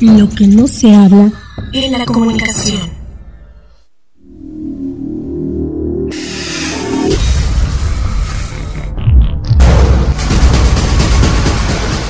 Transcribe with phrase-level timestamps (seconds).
[0.00, 1.32] Lo que no se habla
[1.72, 2.90] en la comunicación.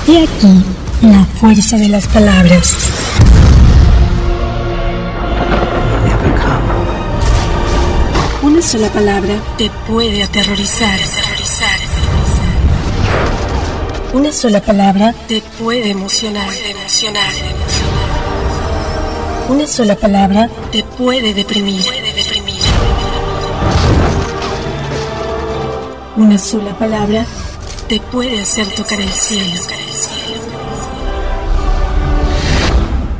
[0.08, 0.64] He aquí
[1.02, 2.76] la fuerza de las palabras.
[8.42, 11.25] Una sola palabra te puede aterrorizar, aterrorizar.
[14.16, 17.30] Una sola palabra te puede emocionar, emocionar.
[19.50, 22.60] Una sola palabra te puede deprimir, puede deprimir.
[26.16, 27.26] Una sola palabra
[27.90, 29.60] te puede hacer tocar el cielo.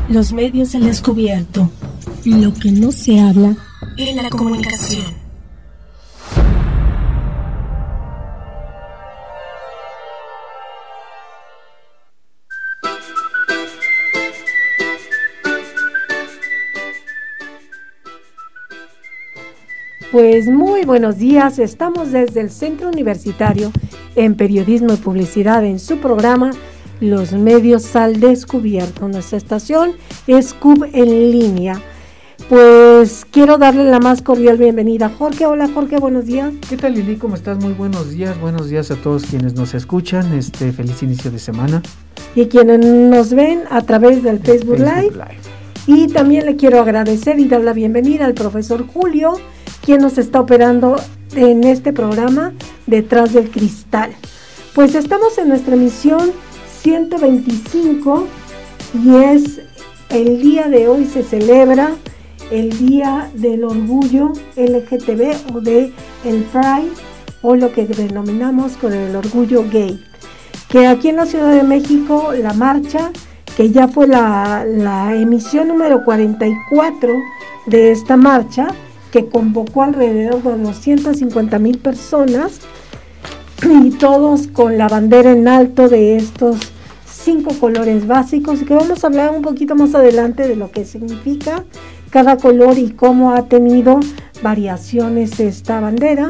[0.09, 1.71] Los medios han descubierto
[2.25, 3.55] lo que no se habla
[3.99, 5.06] en la comunicación.
[20.17, 23.71] Pues muy buenos días, estamos desde el Centro Universitario
[24.15, 26.53] en Periodismo y Publicidad en su programa
[27.01, 29.09] los medios al descubierto.
[29.09, 29.93] Nuestra estación
[30.27, 31.83] es CUB en línea.
[32.49, 35.45] Pues quiero darle la más cordial bienvenida a Jorge.
[35.45, 36.51] Hola Jorge, buenos días.
[36.67, 37.17] ¿Qué tal Lili?
[37.17, 37.63] ¿Cómo estás?
[37.63, 38.41] Muy buenos días.
[38.41, 40.33] Buenos días a todos quienes nos escuchan.
[40.33, 41.83] Este feliz inicio de semana.
[42.35, 45.13] Y quienes nos ven a través del Facebook, Live.
[45.87, 49.35] Y también le quiero agradecer y dar la bienvenida al profesor Julio,
[49.85, 50.97] quien nos está operando
[51.35, 52.53] en este programa
[52.87, 54.11] Detrás del Cristal.
[54.75, 56.33] Pues estamos en nuestra emisión
[56.83, 58.27] 125
[59.05, 59.61] y es
[60.11, 61.91] el día de hoy se celebra
[62.51, 65.93] el Día del Orgullo LGTB o de
[66.25, 66.93] el Pride
[67.43, 70.03] o lo que denominamos con el orgullo gay.
[70.69, 73.11] Que aquí en la Ciudad de México la marcha,
[73.57, 74.65] que ya fue la,
[75.15, 77.13] emisión número 44
[77.67, 78.69] de esta marcha,
[79.11, 82.61] que convocó alrededor de 250 mil personas
[83.63, 86.59] y todos con la bandera en alto de estos
[87.07, 91.65] cinco colores básicos que vamos a hablar un poquito más adelante de lo que significa
[92.11, 94.01] cada color y cómo ha tenido
[94.43, 96.29] variaciones esta bandera.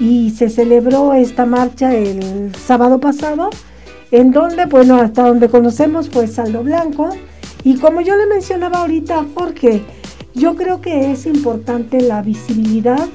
[0.00, 3.50] Y se celebró esta marcha el sábado pasado,
[4.16, 7.08] en donde, bueno, hasta donde conocemos fue Saldo Blanco.
[7.64, 9.82] Y como yo le mencionaba ahorita, porque
[10.34, 13.08] yo creo que es importante la visibilidad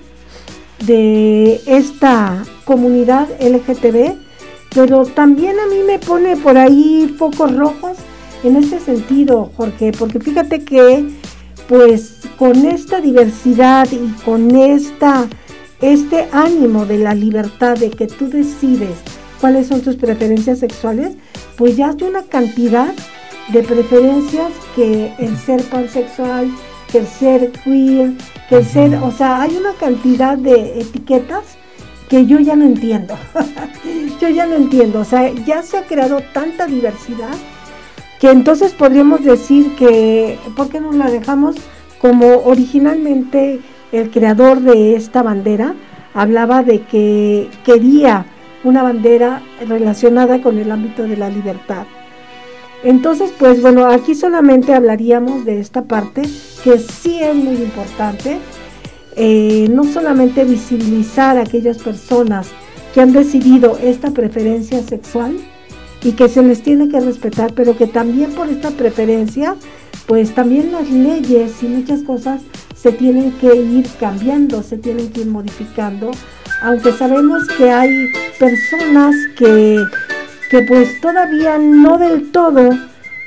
[0.86, 4.30] de esta comunidad LGTB
[4.74, 7.98] pero también a mí me pone por ahí focos rojos
[8.44, 11.06] en este sentido, Jorge, porque fíjate que
[11.68, 15.28] pues con esta diversidad y con esta
[15.82, 18.96] este ánimo de la libertad de que tú decides
[19.40, 21.16] cuáles son tus preferencias sexuales,
[21.58, 22.94] pues ya hay una cantidad
[23.50, 26.50] de preferencias que el ser pansexual,
[26.92, 28.14] que el ser queer,
[28.48, 31.58] que el ser, o sea, hay una cantidad de etiquetas
[32.10, 33.16] que yo ya no entiendo.
[34.22, 35.00] yo ya no entiendo.
[35.00, 37.36] O sea, ya se ha creado tanta diversidad
[38.20, 41.56] que entonces podríamos decir que, ¿por qué no la dejamos
[42.02, 43.62] como originalmente
[43.92, 45.74] el creador de esta bandera
[46.14, 48.26] hablaba de que quería
[48.64, 51.86] una bandera relacionada con el ámbito de la libertad?
[52.84, 56.22] Entonces, pues bueno, aquí solamente hablaríamos de esta parte
[56.64, 58.40] que sí es muy importante
[59.22, 62.48] eh, no solamente visibilizar a aquellas personas
[62.94, 65.36] que han decidido esta preferencia sexual
[66.02, 69.58] y que se les tiene que respetar, pero que también por esta preferencia,
[70.08, 72.42] pues también las leyes y muchas cosas
[72.74, 76.12] se tienen que ir cambiando, se tienen que ir modificando,
[76.62, 79.84] aunque sabemos que hay personas que,
[80.50, 82.70] que pues todavía no del todo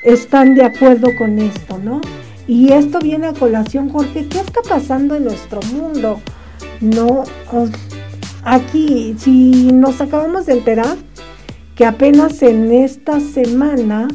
[0.03, 2.01] están de acuerdo con esto, ¿no?
[2.47, 6.21] Y esto viene a colación, Jorge, ¿qué está pasando en nuestro mundo?
[6.81, 7.25] No,
[8.45, 10.97] aquí, si nos acabamos de enterar
[11.77, 14.09] que apenas en esta semana,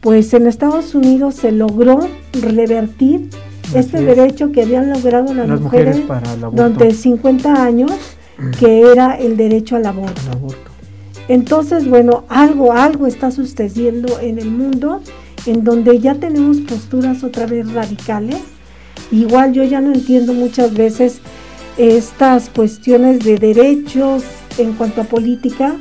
[0.00, 3.30] pues en Estados Unidos se logró revertir
[3.74, 6.02] este derecho que habían logrado las, mujeres,
[6.52, 7.92] durante 50 años,
[8.58, 10.20] que era el derecho al aborto.
[11.28, 15.00] Entonces, bueno, algo, algo está sucediendo en el mundo
[15.46, 18.40] en donde ya tenemos posturas otra vez radicales.
[19.10, 21.20] Igual yo ya no entiendo muchas veces
[21.78, 24.24] estas cuestiones de derechos
[24.58, 25.76] en cuanto a política,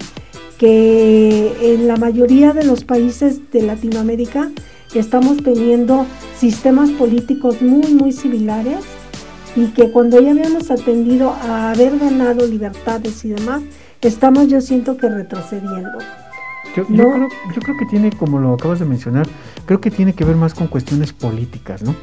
[0.58, 4.52] que en la mayoría de los países de Latinoamérica
[4.94, 6.06] estamos teniendo
[6.38, 8.86] sistemas políticos muy, muy similares
[9.56, 13.62] y que cuando ya habíamos atendido a haber ganado libertades y demás,
[14.02, 16.00] estamos yo siento que retrocediendo.
[16.76, 19.28] Yo, creo, yo, creo, que tiene, como lo acabas de mencionar,
[19.66, 21.96] creo que tiene que ver más con cuestiones políticas, ¿no?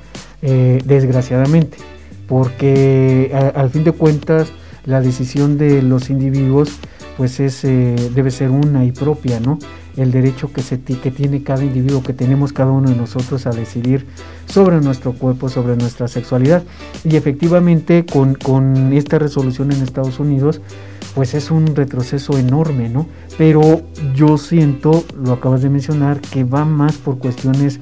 [0.42, 1.78] Eh, desgraciadamente,
[2.26, 4.52] porque al fin de cuentas
[4.84, 6.78] la decisión de los individuos
[7.16, 9.58] pues es, eh, debe ser una y propia, ¿no?
[9.96, 13.50] El derecho que, se, que tiene cada individuo, que tenemos cada uno de nosotros a
[13.50, 14.06] decidir
[14.46, 16.62] sobre nuestro cuerpo, sobre nuestra sexualidad.
[17.04, 20.60] Y efectivamente con, con esta resolución en Estados Unidos,
[21.14, 23.06] pues es un retroceso enorme, ¿no?
[23.38, 23.82] Pero
[24.14, 27.80] yo siento, lo acabas de mencionar, que va más por cuestiones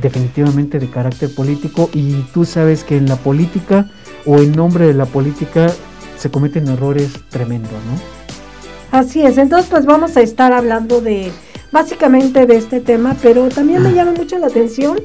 [0.00, 3.90] definitivamente de carácter político y tú sabes que en la política
[4.26, 5.72] o en nombre de la política
[6.16, 8.17] se cometen errores tremendos, ¿no?
[8.90, 11.30] Así es, entonces pues vamos a estar hablando de
[11.72, 14.98] básicamente de este tema, pero también me llama mucho la atención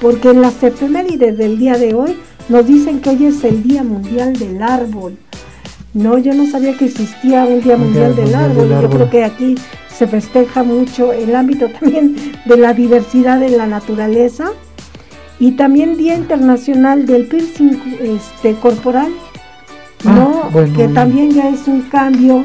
[0.00, 2.16] porque en la efemérides del día de hoy
[2.48, 5.16] nos dicen que hoy es el Día Mundial del Árbol.
[5.92, 8.68] No, yo no sabía que existía un Día Mundial, del, árbol.
[8.68, 9.56] Yo creo que aquí
[9.88, 12.16] se festeja mucho el ámbito también
[12.46, 14.52] de la diversidad en la naturaleza
[15.38, 19.10] y también Día Internacional del Piercing este, Corporal,
[20.04, 20.12] ah,
[20.52, 20.74] ¿no?
[20.76, 22.44] que también ya es un cambio,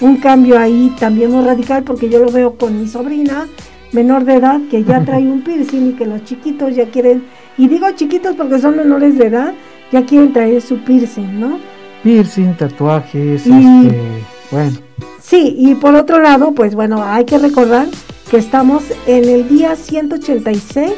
[0.00, 3.46] un cambio ahí también muy radical porque yo lo veo con mi sobrina
[3.92, 7.24] menor de edad que ya trae un piercing y que los chiquitos ya quieren,
[7.56, 9.54] y digo chiquitos porque son menores de edad,
[9.90, 11.58] ya quieren traer su piercing, ¿no?
[12.02, 14.22] piercing, tatuajes, este,
[14.52, 14.76] bueno.
[15.20, 17.88] Sí, y por otro lado, pues bueno, hay que recordar
[18.30, 20.92] que estamos en el día 186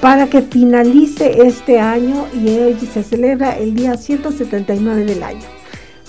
[0.00, 5.57] para que finalice este año y hoy se celebra el día 179 del año.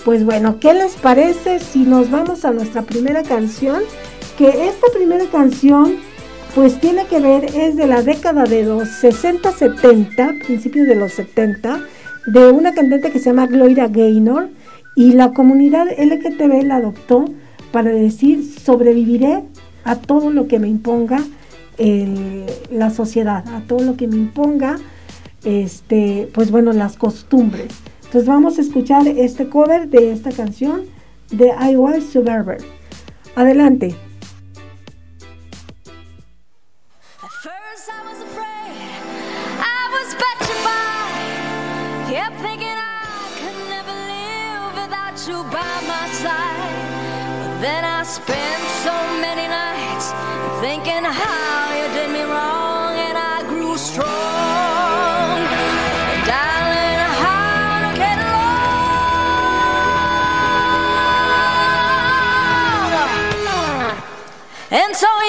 [0.04, 3.82] Pues bueno, ¿qué les parece si nos vamos a nuestra primera canción?
[4.38, 5.96] Que esta primera canción
[6.54, 11.80] pues tiene que ver, es de la década de los 60-70, principios de los 70,
[12.26, 14.48] de una cantante que se llama Gloria Gaynor
[14.96, 17.26] y la comunidad LGTB la adoptó
[17.70, 19.44] para decir sobreviviré
[19.84, 21.22] a todo lo que me imponga
[22.70, 24.78] la sociedad, a todo lo que me imponga,
[25.44, 27.68] este, pues bueno, las costumbres.
[28.10, 30.86] Entonces vamos a escuchar este cover de esta canción
[31.30, 32.56] de I Was Survivor.
[33.36, 33.94] Adelante.
[47.60, 50.10] Then I spent so many nights
[50.60, 54.79] thinking how you did me wrong, and I grew strong.
[64.72, 65.19] And so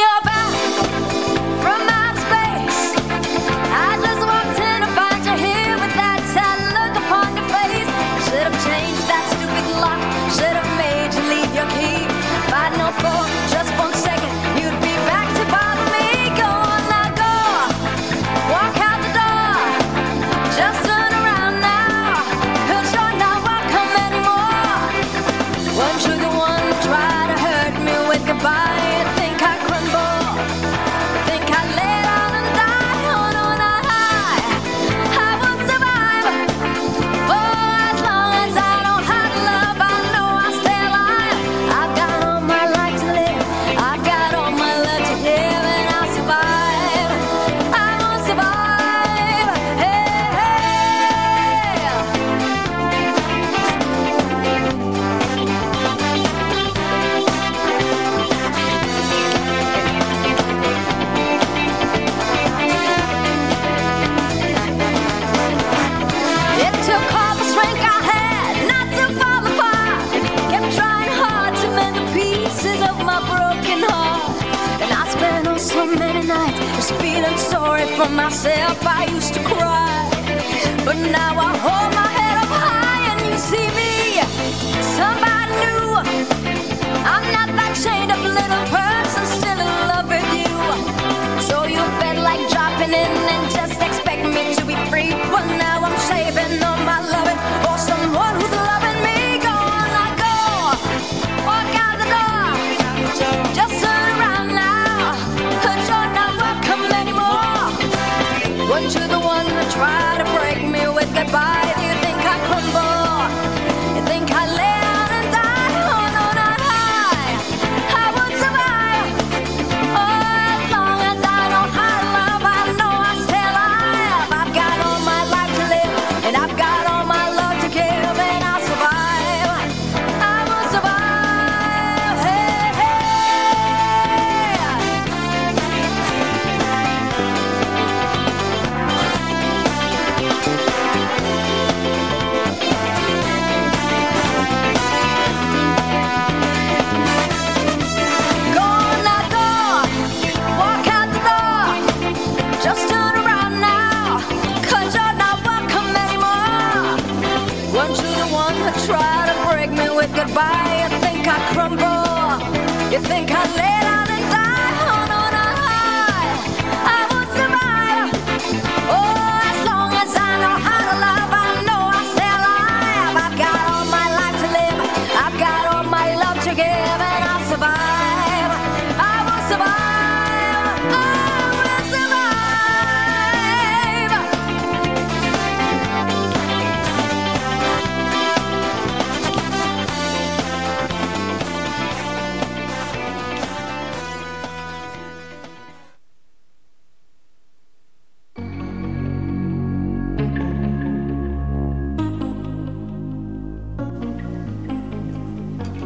[78.44, 78.84] myself.
[78.84, 80.10] I used to cry,
[80.84, 84.18] but now I hold my head up high and you see me.
[84.98, 85.94] Somebody new.
[87.06, 89.11] I'm not that chained up little person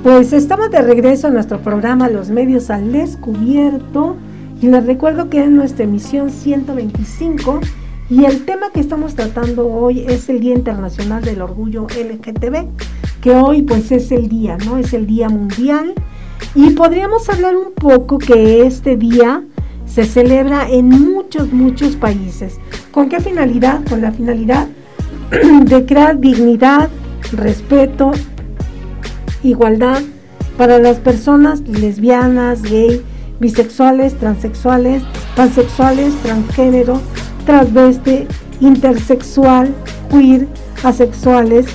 [0.06, 4.18] Pues estamos de regreso a nuestro programa Los Medios al Descubierto
[4.62, 7.60] y les recuerdo que es nuestra emisión 125
[8.12, 12.68] y el tema que estamos tratando hoy es el Día Internacional del Orgullo LGTB,
[13.20, 14.78] que hoy pues es el día, ¿no?
[14.78, 15.96] Es el Día Mundial
[16.54, 19.44] y podríamos hablar un poco que este día
[19.88, 22.60] se celebra en muchos, muchos países.
[22.92, 23.84] ¿Con qué finalidad?
[23.90, 24.68] Con la finalidad
[25.66, 26.90] de crear dignidad,
[27.32, 28.12] respeto,
[29.46, 30.02] igualdad
[30.58, 33.02] para las personas lesbianas, gay,
[33.40, 35.04] bisexuales, transexuales,
[35.36, 37.00] pansexuales, transgénero,
[37.46, 38.28] transveste,
[38.60, 39.74] intersexual,
[40.10, 40.48] queer,
[40.84, 41.66] asexuales,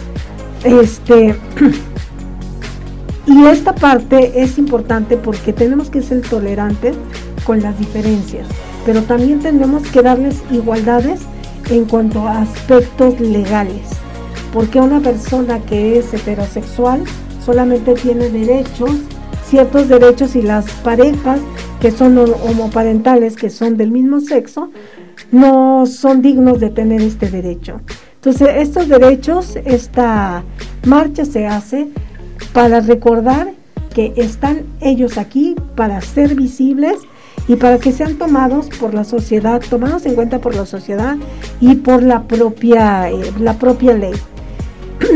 [0.65, 1.37] este
[3.27, 6.97] y esta parte es importante porque tenemos que ser tolerantes
[7.45, 8.47] con las diferencias,
[8.85, 11.21] pero también tenemos que darles igualdades
[11.71, 13.89] en cuanto a aspectos legales,
[14.53, 17.05] porque una persona que es heterosexual
[17.44, 18.90] solamente tiene derechos,
[19.47, 21.40] ciertos derechos y las parejas
[21.80, 24.70] que son homoparentales, que son del mismo sexo,
[25.32, 27.80] no son dignos de tener este derecho.
[28.16, 30.44] Entonces, estos derechos, esta
[30.85, 31.88] marcha se hace
[32.52, 33.52] para recordar
[33.94, 36.99] que están ellos aquí para ser visibles
[37.49, 41.16] y para que sean tomados por la sociedad, tomados en cuenta por la sociedad
[41.61, 44.12] y por la propia, eh, la propia ley.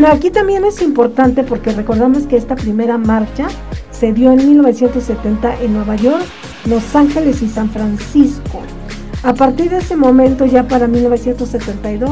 [0.09, 3.49] Aquí también es importante porque recordamos que esta primera marcha
[3.91, 6.25] se dio en 1970 en Nueva York,
[6.67, 8.61] Los Ángeles y San Francisco.
[9.23, 12.11] A partir de ese momento, ya para 1972,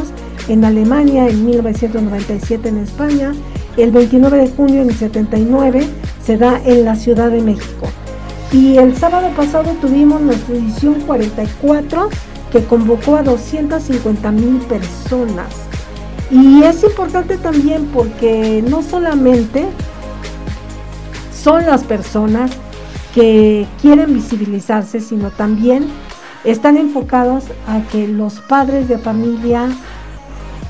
[0.48, 3.32] en Alemania, en 1997 en España,
[3.76, 5.86] el 29 de junio del 79
[6.24, 7.86] se da en la Ciudad de México.
[8.52, 12.08] Y el sábado pasado tuvimos nuestra edición 44
[12.50, 15.71] que convocó a 250 mil personas.
[16.32, 19.66] Y es importante también porque no solamente
[21.30, 22.50] son las personas
[23.14, 25.88] que quieren visibilizarse, sino también
[26.44, 29.68] están enfocados a que los padres de familia,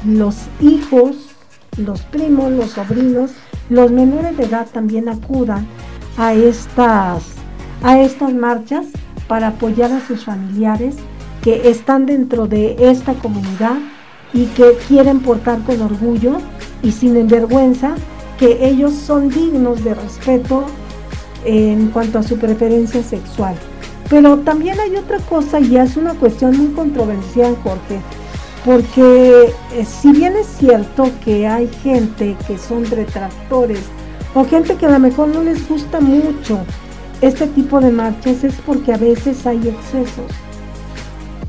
[0.05, 1.31] los hijos,
[1.77, 3.31] los primos, los sobrinos,
[3.71, 5.69] los menores de edad también acudan
[6.19, 7.23] a estas
[7.85, 8.87] a estas marchas
[9.29, 10.97] para apoyar a sus familiares
[11.41, 13.77] que están dentro de esta comunidad
[14.33, 16.39] y que quieren portar con orgullo
[16.83, 17.95] y sin vergüenza
[18.39, 20.65] que ellos son dignos de respeto
[21.45, 23.55] en cuanto a su preferencia sexual.
[24.09, 28.01] Pero también hay otra cosa y es una cuestión muy controversial, Jorge,
[28.65, 33.81] porque eh, si bien es cierto que hay gente que son retractores
[34.35, 36.59] o gente que a lo mejor no les gusta mucho
[37.23, 40.27] este tipo de marchas es porque a veces hay excesos.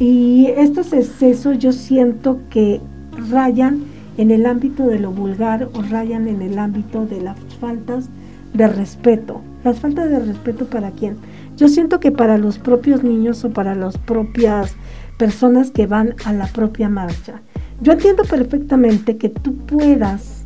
[0.03, 2.81] Y estos excesos yo siento que
[3.29, 3.86] rayan
[4.17, 8.10] en el ámbito de lo vulgar o rayan en el ámbito de las faltas
[8.53, 9.39] de respeto.
[9.63, 11.15] Las faltas de respeto para quién?
[11.55, 14.75] Yo siento que para los propios niños o para las propias
[15.17, 17.41] personas que van a la propia marcha.
[17.79, 20.43] Yo entiendo perfectamente que tú puedas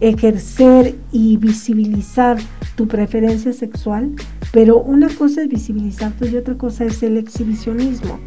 [0.00, 2.36] ejercer y visibilizar
[2.74, 4.10] tu preferencia sexual,
[4.52, 8.18] pero una cosa es visibilizarte y otra cosa es el exhibicionismo,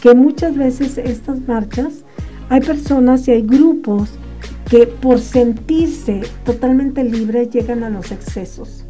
[0.00, 2.04] que muchas veces estas marchas
[2.48, 4.10] hay personas y hay grupos
[4.68, 8.84] que por sentirse totalmente libres llegan a los excesos,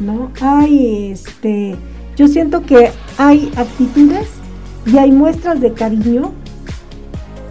[0.00, 0.30] ¿no?
[0.40, 1.76] Hay este,
[2.16, 4.28] yo siento que hay actitudes
[4.86, 6.32] y hay muestras de cariño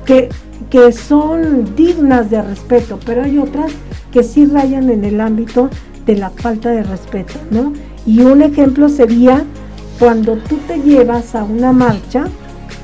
[0.06, 0.30] que,
[0.70, 3.72] que son dignas de respeto, pero hay otras
[4.12, 5.70] que sí rayan en el ámbito
[6.06, 7.74] de la falta de respeto, ¿no?
[8.06, 9.44] Y un ejemplo sería
[10.00, 12.26] cuando tú te llevas a una marcha,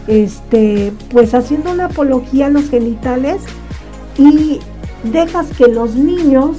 [0.09, 3.43] este, pues haciendo una apología a los genitales
[4.17, 4.59] y
[5.03, 6.57] dejas que los niños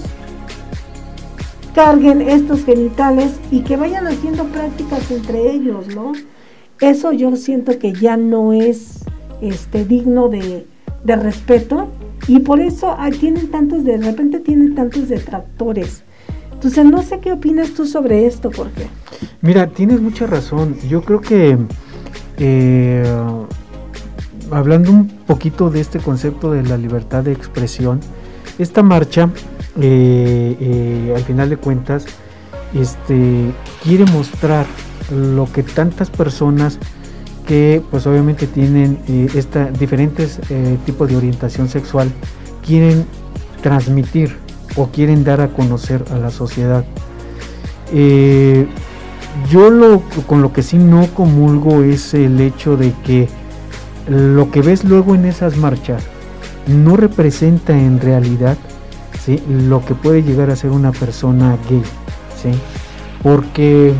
[1.74, 6.12] carguen estos genitales y que vayan haciendo prácticas entre ellos, ¿no?
[6.80, 9.00] Eso yo siento que ya no es
[9.40, 10.66] este, digno de,
[11.02, 11.88] de respeto
[12.28, 16.04] y por eso tienen tantos, de repente tienen tantos detractores.
[16.52, 18.86] Entonces, no sé qué opinas tú sobre esto, Jorge.
[19.40, 20.76] Mira, tienes mucha razón.
[20.88, 21.56] Yo creo que
[22.42, 23.04] eh,
[24.50, 28.00] hablando un poquito de este concepto de la libertad de expresión,
[28.58, 29.28] esta marcha,
[29.78, 32.06] eh, eh, al final de cuentas,
[32.74, 34.64] este, quiere mostrar
[35.10, 36.78] lo que tantas personas
[37.46, 38.98] que pues obviamente tienen
[39.34, 40.40] esta, diferentes
[40.86, 42.08] tipos de orientación sexual
[42.64, 43.04] quieren
[43.60, 44.36] transmitir
[44.76, 46.84] o quieren dar a conocer a la sociedad.
[49.50, 53.28] Yo lo, con lo que sí no comulgo es el hecho de que
[54.08, 56.02] lo que ves luego en esas marchas
[56.66, 58.56] no representa en realidad
[59.48, 61.82] lo que puede llegar a ser una persona gay.
[62.40, 62.50] ¿sí?
[63.22, 63.94] Porque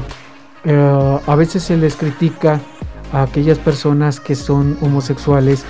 [0.64, 2.60] eh, a veces se les critica
[3.12, 5.64] a aquellas personas que son homosexuales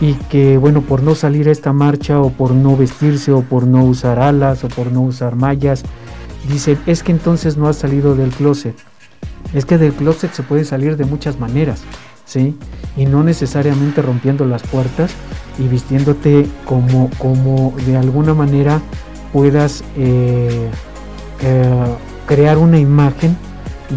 [0.00, 3.66] y que, bueno, por no salir a esta marcha o por no vestirse o por
[3.66, 5.82] no usar alas o por no usar mallas,
[6.48, 8.76] dicen, es que entonces no has salido del closet.
[9.52, 11.82] Es que del closet se puede salir de muchas maneras,
[12.24, 12.56] ¿sí?
[12.96, 15.10] Y no necesariamente rompiendo las puertas
[15.58, 18.80] y vistiéndote como, como de alguna manera
[19.32, 20.68] puedas eh,
[21.40, 21.84] eh,
[22.26, 23.36] crear una imagen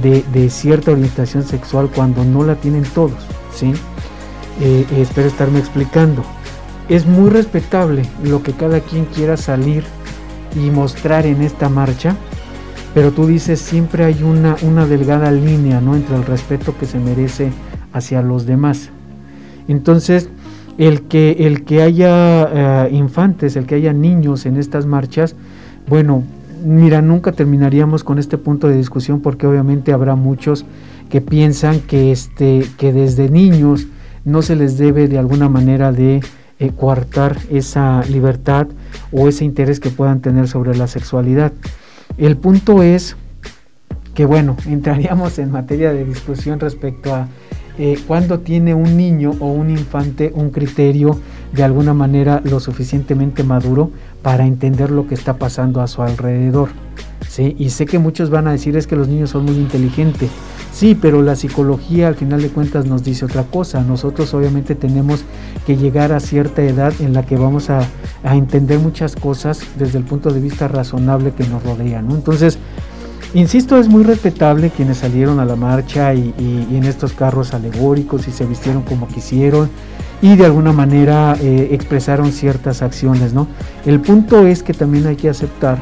[0.01, 3.17] de, cierta orientación sexual cuando no la tienen todos,
[3.53, 3.73] ¿sí?
[4.61, 6.23] Eh, espero estarme explicando.
[6.87, 9.83] Es muy respetable lo que cada quien quiera salir
[10.55, 12.15] y mostrar en esta marcha,
[12.93, 15.95] pero tú dices siempre hay una, una delgada línea ¿no?
[15.95, 17.51] entre el respeto que se merece
[17.93, 18.89] hacia los demás.
[19.67, 20.29] Entonces,
[20.77, 25.35] el que, el que haya eh, infantes, el que haya niños en estas marchas,
[25.87, 26.23] bueno,
[26.65, 30.65] mira, nunca terminaríamos con este punto de discusión porque obviamente habrá muchos
[31.09, 33.87] que piensan que, este, que desde niños
[34.23, 36.21] no se les debe de alguna manera de
[36.59, 38.67] eh, coartar esa libertad
[39.11, 41.51] o ese interés que puedan tener sobre la sexualidad.
[42.21, 43.15] El punto es
[44.13, 47.27] que, bueno, entraríamos en materia de discusión respecto a
[47.79, 51.19] eh, cuando tiene un niño o un infante un criterio
[51.51, 53.89] de alguna manera lo suficientemente maduro
[54.21, 56.69] para entender lo que está pasando a su alrededor.
[57.27, 57.55] ¿sí?
[57.57, 60.29] Y sé que muchos van a decir es que los niños son muy inteligentes.
[60.73, 63.81] Sí, pero la psicología al final de cuentas nos dice otra cosa.
[63.81, 65.23] Nosotros obviamente tenemos
[65.65, 67.87] que llegar a cierta edad en la que vamos a,
[68.23, 71.99] entender muchas cosas desde el punto de vista razonable que nos rodea.
[71.99, 72.57] Entonces,
[73.33, 78.31] Insisto, es muy respetable quienes salieron a la marcha y, en estos carros alegóricos y
[78.31, 79.69] se vistieron como quisieron
[80.21, 83.47] y de alguna manera eh, expresaron ciertas acciones, ¿no?
[83.85, 85.77] El punto es que también hay que aceptar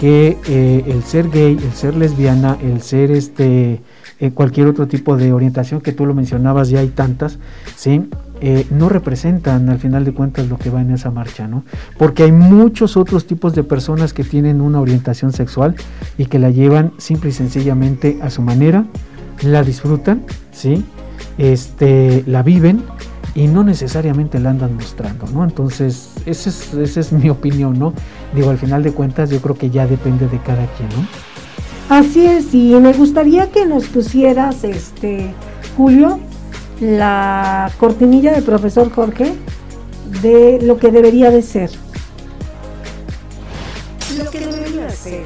[0.00, 3.82] que eh, el ser gay, el ser lesbiana, el ser este
[4.18, 7.38] eh, cualquier otro tipo de orientación que tú lo mencionabas, ya hay tantas,
[7.76, 8.08] ¿sí?
[8.40, 11.64] Eh, no representan al final de cuentas lo que va en esa marcha, ¿no?
[11.98, 15.74] Porque hay muchos otros tipos de personas que tienen una orientación sexual
[16.16, 18.86] y que la llevan simple y sencillamente a su manera,
[19.42, 20.82] la disfrutan, ¿sí?
[21.36, 22.82] Este, la viven
[23.34, 25.44] y no necesariamente la andan mostrando, ¿no?
[25.44, 27.92] Entonces, esa es, esa es mi opinión, ¿no?
[28.34, 31.06] Digo, al final de cuentas yo creo que ya depende de cada quien, ¿no?
[31.88, 35.34] Así es, y me gustaría que nos pusieras, este,
[35.76, 36.20] Julio,
[36.80, 39.34] la cortinilla del profesor Jorge
[40.22, 41.70] de lo que debería de ser.
[44.16, 45.22] Lo que debería de ser.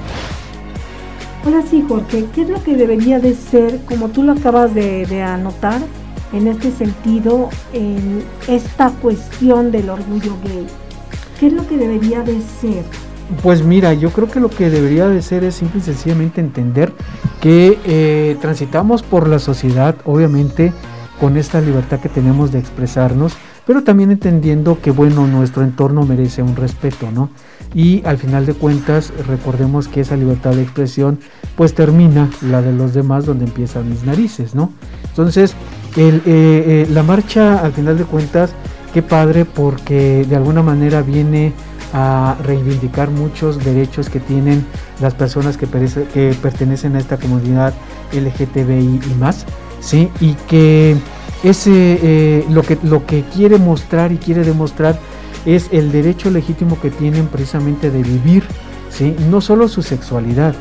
[1.44, 5.04] Ahora sí, Jorge, ¿qué es lo que debería de ser, como tú lo acabas de,
[5.06, 5.80] de anotar,
[6.34, 10.66] en este sentido, en esta cuestión del orgullo gay?
[11.38, 12.84] ¿Qué es lo que debería de ser?
[13.42, 16.92] Pues mira, yo creo que lo que debería de ser es simple y sencillamente entender
[17.40, 20.72] que eh, transitamos por la sociedad, obviamente,
[21.20, 23.34] con esta libertad que tenemos de expresarnos,
[23.66, 27.30] pero también entendiendo que bueno, nuestro entorno merece un respeto, ¿no?
[27.74, 31.18] Y al final de cuentas, recordemos que esa libertad de expresión
[31.56, 34.72] pues termina la de los demás donde empiezan mis narices, ¿no?
[35.08, 35.54] Entonces,
[35.96, 38.52] eh, eh, la marcha al final de cuentas,
[38.92, 41.52] qué padre porque de alguna manera viene
[41.92, 44.66] a reivindicar muchos derechos que tienen
[45.00, 47.72] las personas que, que pertenecen a esta comunidad
[48.12, 49.46] LGTBI y más.
[49.80, 50.10] ¿sí?
[50.20, 50.96] Y que
[51.44, 54.98] ese, eh, lo, que, lo que quiere mostrar y quiere demostrar
[55.44, 58.44] es el derecho legítimo que tienen precisamente de vivir,
[58.88, 59.14] ¿sí?
[59.30, 60.54] No solo su sexualidad.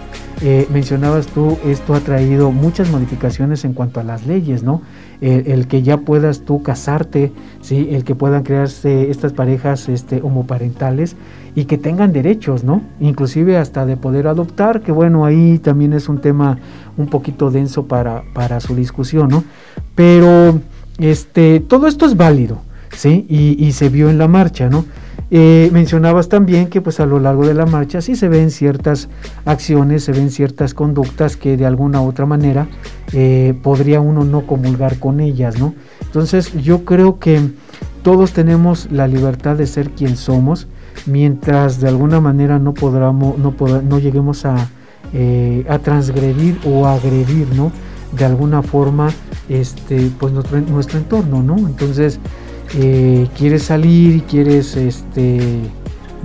[0.46, 4.82] Eh, mencionabas tú, esto ha traído muchas modificaciones en cuanto a las leyes, ¿no?
[5.22, 7.88] El, que ya puedas tú casarte, ¿sí?
[7.92, 11.16] El que puedan crearse estas parejas este, homoparentales
[11.56, 12.82] y que tengan derechos, ¿no?
[13.00, 16.58] Inclusive hasta de poder adoptar, que bueno, ahí también es un tema
[16.98, 19.46] un poquito denso para, para su discusión, ¿no?
[19.96, 20.60] Pero
[20.98, 22.62] este, todo esto es válido,
[22.96, 23.26] ¿sí?
[23.30, 24.86] Y, se vio en la marcha, ¿no?
[25.32, 29.10] Eh, mencionabas también que pues a lo largo de la marcha sí se ven ciertas
[29.46, 32.68] acciones, se ven ciertas conductas que de alguna u otra manera
[33.14, 35.74] eh, podría uno no comulgar con ellas, ¿no?
[36.02, 37.42] Entonces yo creo que
[38.04, 40.68] todos tenemos la libertad de ser quien somos,
[41.06, 44.70] mientras de alguna manera no, podamos, no, no lleguemos a,
[45.14, 47.72] eh, a transgredir o agredir, ¿no?
[48.12, 49.10] De alguna forma,
[49.50, 51.58] este, pues nuestro, nuestro entorno, ¿no?
[51.58, 52.20] Entonces,
[52.76, 55.60] eh, quieres salir quieres, este,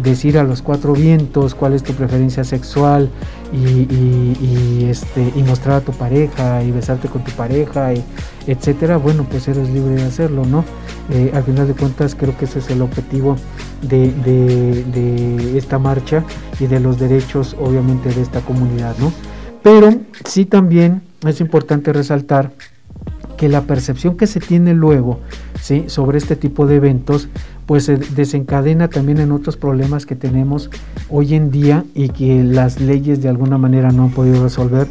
[0.02, 3.10] decir a los cuatro vientos cuál es tu preferencia sexual
[3.52, 8.04] y, este, y mostrar a tu pareja y besarte con tu pareja, y
[8.46, 10.64] etcétera, bueno, pues eres libre de hacerlo, ¿no?
[11.10, 13.36] Eh, al final de cuentas creo que ese es el objetivo
[13.82, 16.24] de, esta marcha
[16.60, 19.12] y de los derechos obviamente de esta comunidad, ¿no?
[19.62, 19.90] Pero
[20.24, 22.52] sí también es importante resaltar
[23.36, 25.20] que la percepción que se tiene luego
[25.60, 25.84] ¿sí?
[25.88, 27.28] sobre este tipo de eventos
[27.68, 30.70] pues se desencadena también en otros problemas que tenemos
[31.10, 34.88] hoy en día y que las leyes de alguna manera no han podido resolver,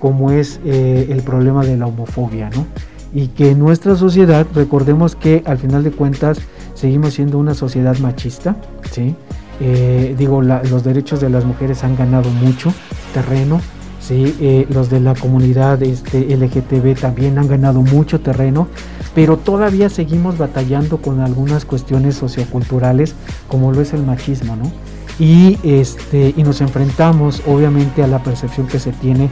[0.00, 2.66] como es eh, el problema de la homofobia, ¿no?
[3.14, 6.38] Y que en nuestra sociedad, recordemos que al final de cuentas
[6.74, 8.56] seguimos siendo una sociedad machista,
[8.90, 9.14] ¿sí?
[9.60, 12.74] Eh, digo, los derechos de las mujeres han ganado mucho
[13.14, 13.60] terreno,
[14.06, 14.36] ¿sí?
[14.40, 18.68] Eh, los de la comunidad este, LGTB también han ganado mucho terreno,
[19.14, 23.14] pero todavía seguimos batallando con algunas cuestiones socioculturales
[23.48, 24.70] como lo es el machismo, ¿no?
[25.18, 29.30] Y, este, y nos enfrentamos obviamente a la percepción que se tiene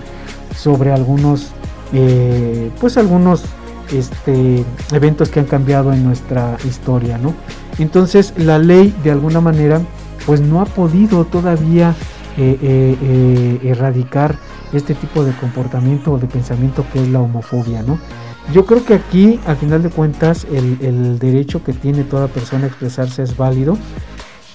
[0.57, 1.49] sobre algunos,
[1.93, 3.45] eh, pues algunos
[3.93, 7.35] este, eventos que han cambiado en nuestra historia, ¿no?
[7.79, 9.81] Entonces la ley de alguna manera
[10.25, 11.95] pues no ha podido todavía
[12.39, 14.37] eh, erradicar
[14.77, 17.99] este tipo de comportamiento o de pensamiento que es la homofobia, ¿no?
[18.53, 22.67] Yo creo que aquí, al final de cuentas, el, derecho que tiene toda persona a
[22.69, 23.79] expresarse es válido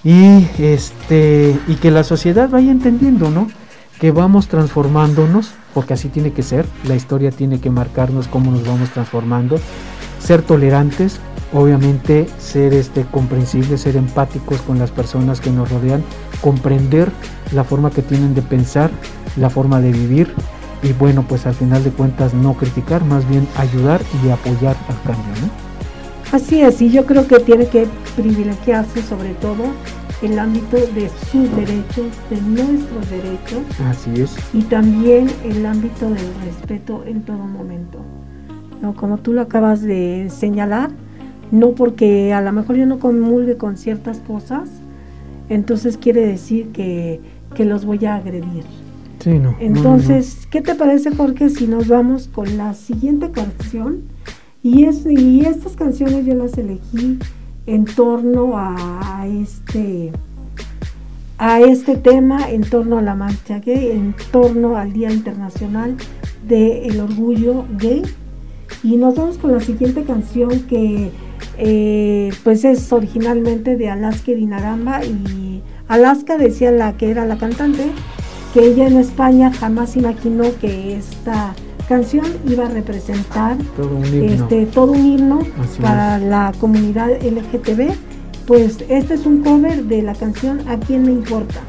[0.04, 3.48] y, este, y que la sociedad vaya entendiendo, ¿no?
[4.00, 8.66] Que vamos transformándonos, porque así tiene que ser, la historia tiene que marcarnos cómo nos
[8.66, 9.60] vamos transformando,
[10.20, 11.20] ser tolerantes,
[11.52, 16.04] obviamente ser este, comprensibles, ser empáticos con las personas que nos rodean,
[16.42, 17.12] comprender
[17.54, 18.92] la forma que tienen de pensar,
[19.38, 20.34] la forma de vivir
[20.82, 25.02] y bueno, pues al final de cuentas no criticar, más bien ayudar y apoyar al
[25.04, 25.70] cambio, ¿no?
[26.32, 29.64] Así es, y yo creo que tiene que privilegiarse sobre todo
[30.22, 33.80] el ámbito de sus derechos, de nuestros derechos.
[33.88, 34.36] Así es.
[34.54, 38.00] Y también el ámbito del respeto en todo momento.
[38.82, 38.94] ¿No?
[38.94, 40.92] Como tú lo acabas de señalar,
[41.52, 44.70] no porque a lo mejor yo no comulgue con ciertas cosas,
[45.50, 47.20] entonces quiere decir que,
[47.56, 48.64] que los voy a agredir.
[49.60, 54.04] Entonces, ¿qué te parece, Jorge, si nos vamos con la siguiente canción?
[54.64, 57.20] Y, es, y estas canciones yo las elegí
[57.66, 60.12] en torno a este
[61.40, 65.96] a este tema, en torno a la marcha gay, en torno al Día Internacional
[66.48, 68.04] del Orgullo Gay.
[68.84, 71.12] Y nos vamos con la siguiente canción que
[71.58, 77.86] eh, pues es originalmente de Alaska Dinaramba y Alaska decía la que era la cantante
[78.54, 81.54] que ella en España jamás imaginó que esta
[81.88, 85.40] canción iba a representar todo un himno, este, todo un himno
[85.82, 87.94] para la comunidad LGTB.
[88.46, 91.62] Pues este es un cover de la canción A quién le importa.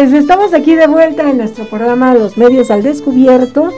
[0.00, 3.68] Pues estamos aquí de vuelta en nuestro programa Los Medios al Descubierto.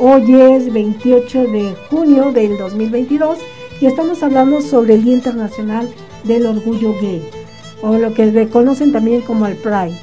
[0.00, 3.38] Hoy es 28 de junio del 2022
[3.80, 5.88] y estamos hablando sobre el Día Internacional
[6.24, 7.22] del Orgullo Gay,
[7.80, 9.96] o lo que conocen también como el Pride.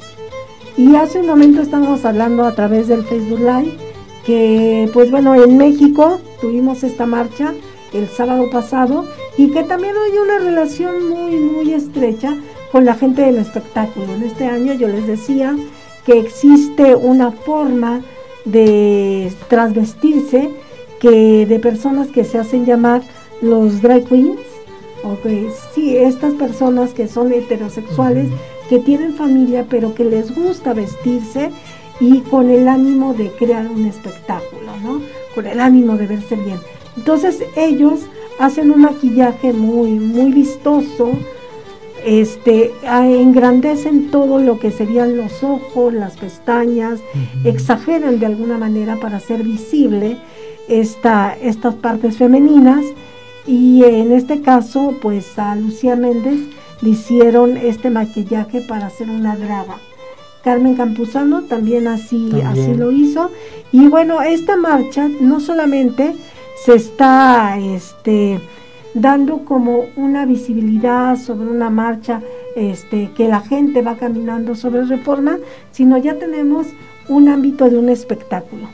[0.78, 3.76] Y hace un momento estábamos hablando a través del Facebook Live
[4.24, 7.52] que, pues bueno, en México tuvimos esta marcha
[7.92, 9.04] el sábado pasado
[9.36, 12.34] y que también hay una relación muy, muy estrecha
[12.72, 14.14] con la gente del espectáculo.
[14.14, 15.56] En este año yo les decía
[16.04, 18.02] que existe una forma
[18.44, 20.50] de transvestirse
[21.00, 23.02] que de personas que se hacen llamar
[23.42, 24.40] los drag queens,
[25.02, 28.28] o que sí, estas personas que son heterosexuales,
[28.68, 31.50] que tienen familia, pero que les gusta vestirse
[32.00, 35.00] y con el ánimo de crear un espectáculo, ¿no?
[35.34, 36.58] Con el ánimo de verse bien.
[36.96, 38.00] Entonces ellos
[38.38, 41.12] hacen un maquillaje muy, muy vistoso,
[42.06, 47.00] este, engrandecen todo lo que serían los ojos, las pestañas,
[47.44, 50.16] exageran de alguna manera para hacer visible
[50.68, 52.84] esta, estas partes femeninas
[53.44, 56.40] y en este caso pues a Lucía Méndez
[56.80, 59.76] le hicieron este maquillaje para hacer una draga.
[60.44, 63.32] Carmen Campuzano también así, así lo hizo.
[63.72, 66.14] Y bueno, esta marcha no solamente
[66.64, 68.38] se está este,
[69.00, 72.22] dando como una visibilidad sobre una marcha
[72.56, 75.38] este, que la gente va caminando sobre reforma,
[75.70, 76.66] sino ya tenemos
[77.08, 78.68] un ámbito de un espectáculo.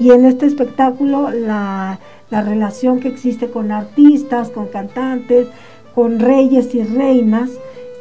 [0.00, 5.46] Y en este espectáculo la, la relación que existe con artistas, con cantantes,
[5.94, 7.50] con reyes y reinas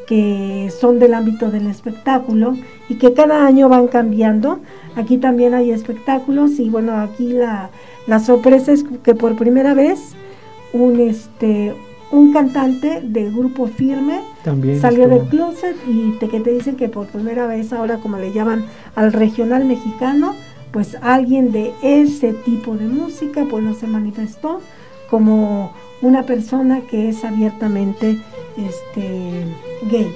[0.08, 2.56] que son del ámbito del espectáculo
[2.88, 4.60] y que cada año van cambiando.
[4.96, 7.70] Aquí también hay espectáculos y bueno, aquí la,
[8.08, 10.16] la sorpresa es que por primera vez
[10.74, 11.76] un este
[12.12, 14.22] un cantante de grupo firme
[14.82, 18.32] salió del closet y te, que te dicen que por primera vez ahora como le
[18.34, 20.34] llaman al regional mexicano
[20.72, 24.62] pues alguien de ese tipo de música pues no se manifestó
[25.10, 28.18] como una persona que es abiertamente
[28.58, 29.46] este
[29.90, 30.12] gay.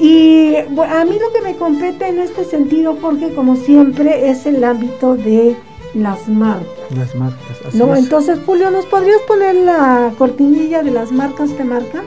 [0.00, 4.62] Y a mí lo que me compete en este sentido, Jorge, como siempre, es el
[4.62, 5.56] ámbito de
[5.94, 6.66] las marcas.
[6.96, 11.64] Las marcas, así No, entonces Julio, ¿nos podrías poner la cortinilla de las marcas te
[11.64, 12.04] marcan?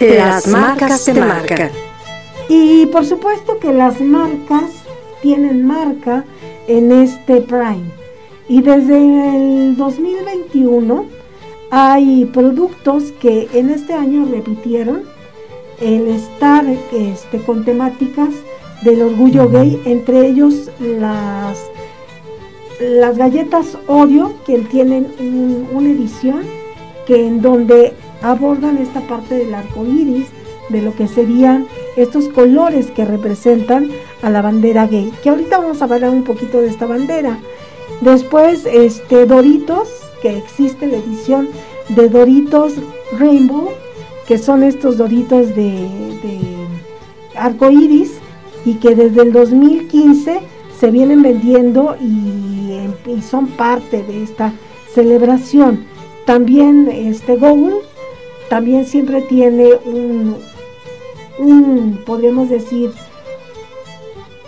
[0.00, 1.70] Las marcas te marcan.
[2.48, 4.70] Y por supuesto que las marcas
[5.22, 6.24] tienen marca
[6.66, 7.90] en este Prime.
[8.48, 11.06] Y desde el 2021
[11.70, 15.04] hay productos que en este año repitieron
[15.80, 18.28] el estar este, con temáticas
[18.82, 21.58] del orgullo gay, entre ellos las,
[22.80, 25.06] las galletas Oreo, que tienen
[25.72, 26.42] una edición
[27.06, 30.26] que en donde abordan esta parte del arco iris,
[30.68, 31.66] de lo que serían
[31.96, 33.90] estos colores que representan
[34.22, 35.12] a la bandera gay.
[35.22, 37.38] Que ahorita vamos a hablar un poquito de esta bandera.
[38.00, 39.88] Después, este Doritos,
[40.22, 41.48] que existe la edición
[41.90, 42.74] de Doritos
[43.18, 43.70] Rainbow,
[44.26, 45.88] que son estos Doritos de,
[46.22, 46.38] de
[47.34, 48.21] arco iris
[48.64, 50.40] y que desde el 2015
[50.78, 52.50] se vienen vendiendo y,
[53.20, 54.52] son parte de esta
[54.94, 55.84] celebración.
[56.24, 57.76] También este Google
[58.48, 60.36] también siempre tiene un,
[61.38, 62.90] un, podríamos decir,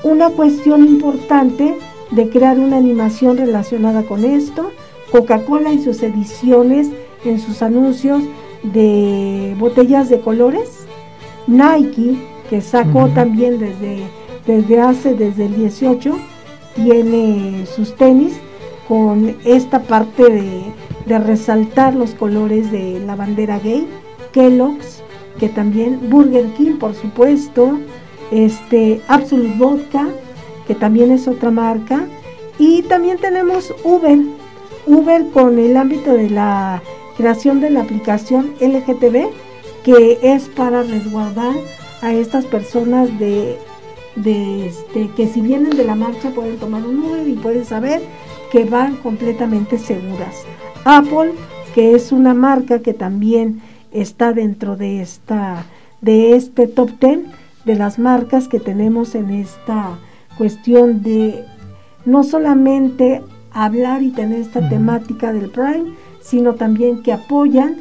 [0.03, 1.77] una cuestión importante
[2.11, 4.71] de crear una animación relacionada con esto.
[5.11, 6.89] Coca-Cola y sus ediciones
[7.25, 8.23] en sus anuncios
[8.63, 10.87] de botellas de colores.
[11.47, 12.17] Nike
[12.51, 14.03] que sacó también desde,
[14.47, 16.19] desde hace, desde el 18,
[16.75, 18.35] tiene sus tenis
[18.89, 20.63] con esta parte de,
[21.07, 23.87] de resaltar los colores de la bandera gay,
[24.33, 25.03] Kellogg's,
[25.39, 27.79] que también Burger King, por supuesto,
[28.31, 30.09] este Absolute Vodka,
[30.67, 32.07] que también es otra marca,
[32.59, 34.19] y también tenemos Uber,
[34.87, 36.83] Uber con el ámbito de la
[37.17, 39.29] creación de la aplicación LGTB,
[39.83, 41.55] que es para resguardar
[42.05, 43.57] a estas personas de,
[44.15, 48.03] este, que si vienen de la marcha pueden tomar un Uber y pueden saber
[48.53, 50.37] que van completamente seguras.
[50.85, 51.33] Apple,
[51.75, 55.65] que es una marca que también está dentro de esta
[56.03, 57.21] de este top 10
[57.65, 59.99] de las marcas que tenemos en esta
[60.37, 61.47] cuestión de
[62.05, 67.77] no solamente hablar y tener esta temática del Prime, sino también que apoyan.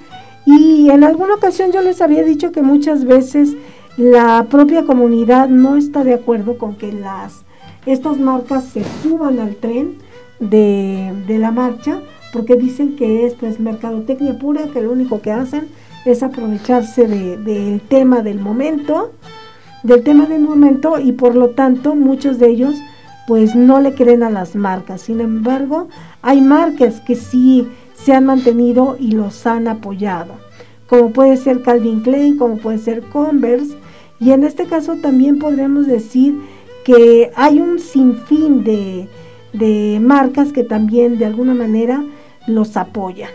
[0.45, 3.57] Y en alguna ocasión yo les había dicho que muchas veces
[3.97, 7.43] la propia comunidad no está de acuerdo con que las
[7.85, 9.97] estas marcas se suban al tren
[10.39, 12.01] de, la marcha
[12.31, 15.67] porque dicen que esto es mercadotecnia pura, que lo único que hacen
[16.05, 19.11] es aprovecharse del tema del momento
[19.83, 22.75] del tema del momento y por lo tanto muchos de ellos
[23.27, 25.01] pues no le creen a las marcas.
[25.01, 25.87] Sin embargo,
[26.21, 30.33] hay marcas que sí se han mantenido y los han apoyado,
[30.87, 33.77] como puede ser Calvin Klein, como puede ser Converse,
[34.23, 36.35] y en este caso también podremos decir
[36.85, 39.07] que hay un sinfín de,
[39.51, 42.03] de marcas que también de alguna manera
[42.47, 43.31] los apoyan.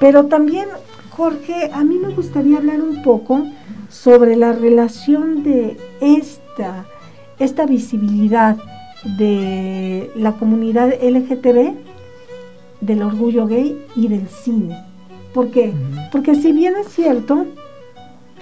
[0.00, 0.66] Pero también,
[1.10, 3.44] Jorge, a mí me gustaría hablar un poco
[3.88, 6.86] sobre la relación de esta,
[7.38, 8.56] esta visibilidad
[9.18, 11.74] de la comunidad LGTB,
[12.80, 14.76] del orgullo gay y del cine.
[15.32, 15.72] ¿Por qué?
[16.12, 17.46] Porque si bien es cierto,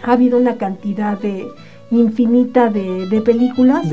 [0.03, 1.47] ha habido una cantidad de
[1.93, 3.87] infinita de, películas,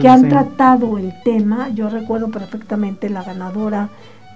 [0.00, 1.68] que han tratado el tema.
[1.70, 3.88] Yo recuerdo perfectamente la ganadora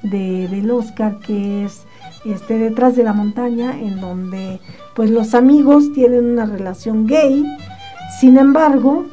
[0.03, 1.83] del Oscar, que es
[2.25, 4.61] este, Detrás de la montaña, en donde
[4.95, 7.45] pues los amigos tienen una relación gay.
[8.21, 9.07] Sin embargo,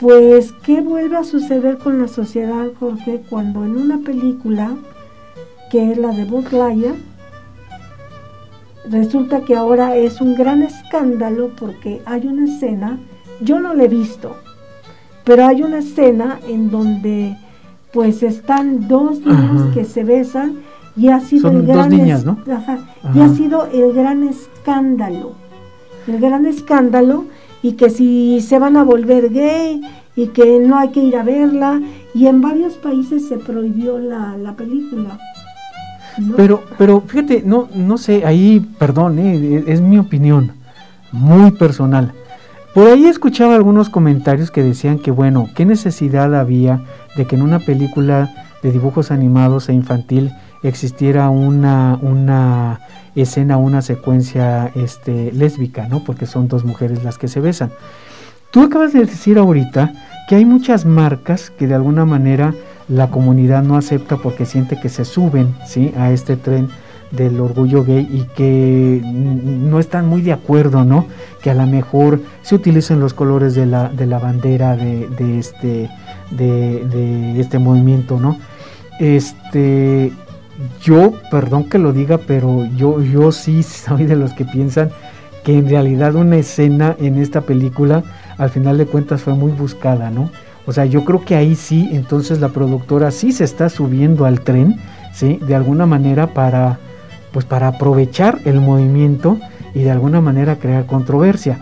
[0.00, 4.74] pues, ¿qué vuelve a suceder con la sociedad, Jorge, cuando en una película,
[5.70, 6.50] que es la de Buzz
[8.90, 12.98] resulta que ahora es un gran escándalo porque hay una escena,
[13.40, 14.36] yo no la he visto,
[15.24, 17.36] pero hay una escena en donde
[17.92, 20.60] pues están dos niños que se besan
[20.96, 22.38] y ha sido el gran niñas, ¿no?
[23.14, 25.32] y ha sido el gran escándalo,
[26.06, 27.24] el gran escándalo
[27.62, 29.82] y que si se van a volver gay
[30.16, 31.80] y que no hay que ir a verla
[32.14, 35.18] y en varios países se prohibió la, la película.
[36.36, 40.52] Pero, pero fíjate, no, no sé, ahí, perdón, eh, es mi opinión,
[41.10, 42.12] muy personal.
[42.74, 46.80] Por ahí escuchaba algunos comentarios que decían que, bueno, ¿qué necesidad había
[47.16, 48.30] de que en una película
[48.62, 50.32] de dibujos animados e infantil
[50.62, 52.80] existiera una, una
[53.14, 56.04] escena, una secuencia este, lésbica, ¿no?
[56.04, 57.70] Porque son dos mujeres las que se besan.
[58.50, 59.92] Tú acabas de decir ahorita
[60.28, 62.54] que hay muchas marcas que de alguna manera
[62.92, 65.94] la comunidad no acepta porque siente que se suben ¿sí?
[65.96, 66.68] a este tren
[67.10, 71.06] del orgullo gay y que no están muy de acuerdo, ¿no?
[71.42, 75.90] Que a lo mejor se utilicen los colores de la, de la bandera de, este,
[76.30, 78.38] de, este movimiento, ¿no?
[78.98, 80.12] Este,
[80.82, 84.90] yo, perdón que lo diga, pero yo, yo sí soy de los que piensan
[85.44, 88.04] que en realidad una escena en esta película
[88.38, 90.30] al final de cuentas fue muy buscada, ¿no?
[90.66, 94.40] O sea, yo creo que ahí sí, entonces la productora sí se está subiendo al
[94.40, 94.76] tren,
[95.12, 95.38] ¿sí?
[95.42, 96.78] De alguna manera para,
[97.32, 99.38] pues para aprovechar el movimiento
[99.74, 101.58] y de alguna manera crear controversia.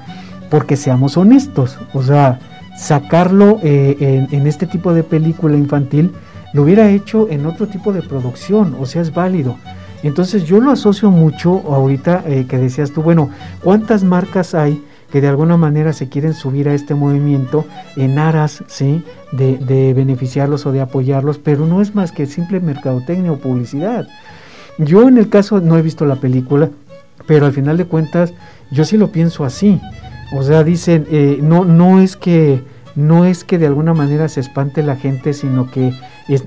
[0.51, 2.41] Porque seamos honestos, o sea,
[2.77, 6.13] sacarlo eh, en, este tipo de película infantil
[6.53, 9.57] lo hubiera hecho en otro tipo de producción, o sea, es válido.
[10.03, 13.31] Entonces yo lo asocio mucho ahorita eh, que decías tú, bueno,
[13.63, 18.65] ¿cuántas marcas hay que de alguna manera se quieren subir a este movimiento en aras
[18.67, 19.05] ¿sí?
[19.33, 24.09] de, beneficiarlos o de apoyarlos, pero no es más que simple mercadotecnia o publicidad.
[24.79, 26.71] Yo en el caso no he visto la película,
[27.27, 28.33] pero al final de cuentas
[28.71, 29.81] yo sí lo pienso así.
[30.37, 32.63] O sea, dicen, eh, no, no es que
[32.95, 35.93] no es que de alguna manera se espante la gente, sino que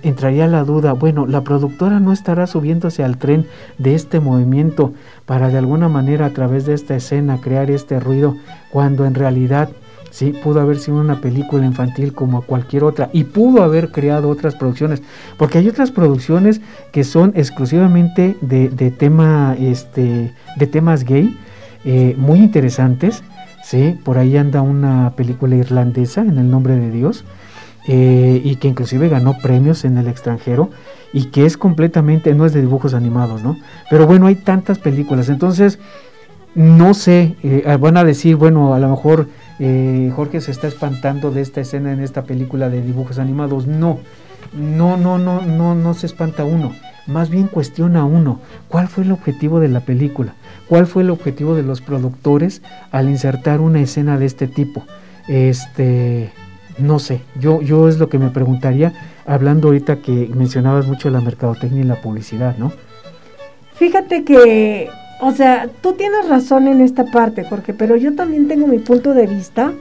[0.03, 3.45] entraría la duda, bueno, la productora no estará subiéndose al tren
[3.77, 4.93] de este movimiento
[5.25, 8.35] para de alguna manera a través de esta escena crear este ruido,
[8.71, 9.69] cuando en realidad
[10.09, 14.55] sí pudo haber sido una película infantil como cualquier otra y pudo haber creado otras
[14.55, 15.01] producciones,
[15.37, 16.61] porque hay otras producciones
[16.91, 21.37] que son exclusivamente de, tema, este, de temas gay,
[21.83, 23.23] eh, muy interesantes
[23.63, 23.97] ¿sí?
[24.03, 27.23] Por ahí anda una película irlandesa en el nombre de Dios
[27.87, 30.69] eh, y que inclusive ganó premios en el extranjero
[31.11, 33.57] y que es completamente, no es de dibujos animados, ¿no?
[33.89, 35.79] Pero bueno, hay tantas películas, entonces
[36.55, 39.27] no sé, eh, ah, van a decir, bueno, a lo mejor
[39.59, 43.99] eh, Jorge se está espantando de esta escena en esta película de dibujos animados, no,
[44.53, 46.71] no, no, no, no, no se espanta uno
[47.05, 50.35] más bien cuestiona uno, ¿cuál fue el objetivo de la película?
[50.67, 52.61] ¿Cuál fue el objetivo de los productores
[52.91, 54.85] al insertar una escena de este tipo?
[55.27, 56.31] Este,
[56.77, 58.93] no sé, yo, yo es lo que me preguntaría,
[59.25, 62.71] hablando ahorita que mencionabas mucho la mercadotecnia y la publicidad, ¿no?
[63.75, 64.89] Fíjate que,
[65.21, 69.13] o sea, tú tienes razón en esta parte, Jorge, pero yo también tengo mi punto
[69.13, 69.73] de vista,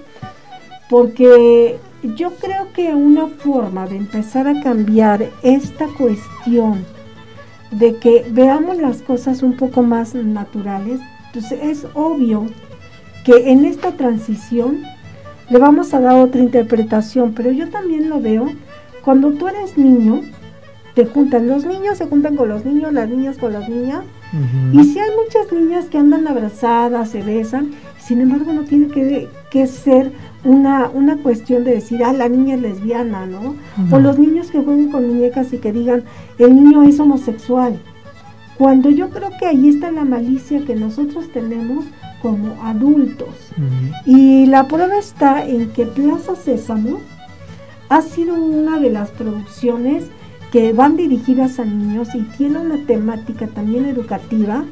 [0.88, 6.84] porque yo creo que una forma de empezar a cambiar esta cuestión
[7.70, 11.01] de que veamos las cosas un poco más naturales.
[11.26, 12.47] Entonces es obvio
[13.24, 14.82] que en esta transición
[15.53, 18.48] le vamos a dar otra interpretación, pero yo también lo veo
[19.05, 20.22] cuando tú eres niño,
[20.94, 24.03] te juntan, los niños se juntan con los niños, las niñas con las niñas,
[24.72, 29.28] y si hay muchas niñas que andan abrazadas, se besan, sin embargo no tiene que,
[29.50, 30.11] que ser
[30.42, 33.55] una, una cuestión de decir, ah, la niña es lesbiana, ¿no?
[33.90, 36.05] O los niños que jueguen con muñecas y que digan,
[36.38, 37.78] el niño es homosexual.
[38.57, 41.84] Cuando yo creo que ahí está la malicia que nosotros tenemos
[42.22, 43.28] como adultos.
[44.06, 46.98] Y la prueba está en que Plaza Sésamo
[47.88, 50.04] ha sido una de las producciones
[50.52, 54.64] que van dirigidas a niños y tiene una temática también educativa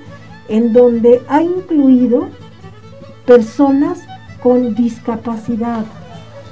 [0.49, 2.29] en donde ha incluido
[3.27, 4.01] personas
[4.43, 5.85] con discapacidad,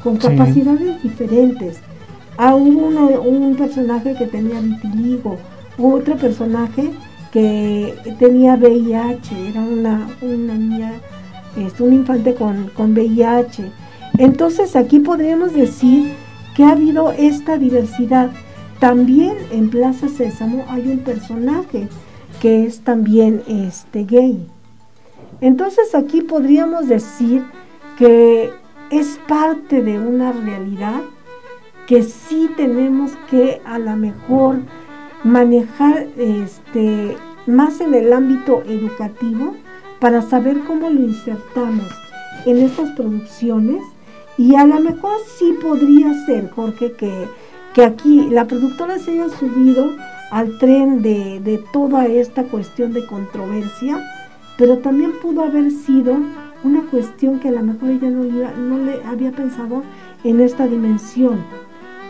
[0.03, 0.29] con Sí.
[0.29, 1.81] capacidades diferentes.
[2.37, 5.39] Ah, hubo una- un personaje que tenía vitiligo,
[5.79, 6.91] otro personaje
[8.19, 10.93] tenía VIH, era una, una niña,
[11.57, 13.71] es un infante con, con VIH.
[14.19, 16.13] Entonces aquí podríamos decir
[16.57, 18.31] que ha habido esta diversidad.
[18.81, 21.89] También en Plaza Sésamo hay un personaje
[22.41, 24.47] que es también este gay.
[25.41, 27.45] Entonces aquí podríamos decir
[27.97, 28.51] que
[28.91, 31.03] es parte de una realidad
[31.87, 34.61] que sí tenemos que a lo mejor
[35.25, 37.17] manejar este
[37.49, 39.55] más en el ámbito educativo
[40.01, 41.89] para saber cómo lo insertamos
[42.47, 43.83] en estas producciones
[44.37, 47.27] y a lo mejor sí podría ser, Jorge, que,
[47.75, 49.91] que aquí la productora se haya subido
[50.31, 53.99] al tren de, de toda esta cuestión de controversia,
[54.57, 56.19] pero también pudo haber sido
[56.65, 59.83] una cuestión que a lo mejor ella no, no le había pensado
[60.23, 61.45] en esta dimensión,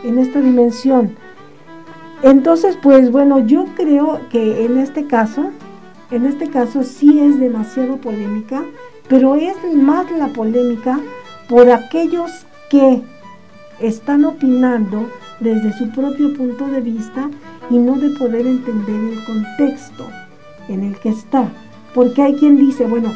[0.03, 1.15] en esta dimensión.
[2.21, 5.51] Entonces, pues bueno, yo creo que en este caso,
[6.11, 8.63] en este caso sí es demasiado polémica,
[9.07, 10.99] pero es más la polémica
[11.47, 13.01] por aquellos que
[13.79, 15.09] están opinando
[15.39, 17.29] desde su propio punto de vista
[17.69, 20.05] y no de poder entender el contexto
[20.67, 21.47] en el que está.
[21.95, 23.11] Porque hay quien dice, bueno,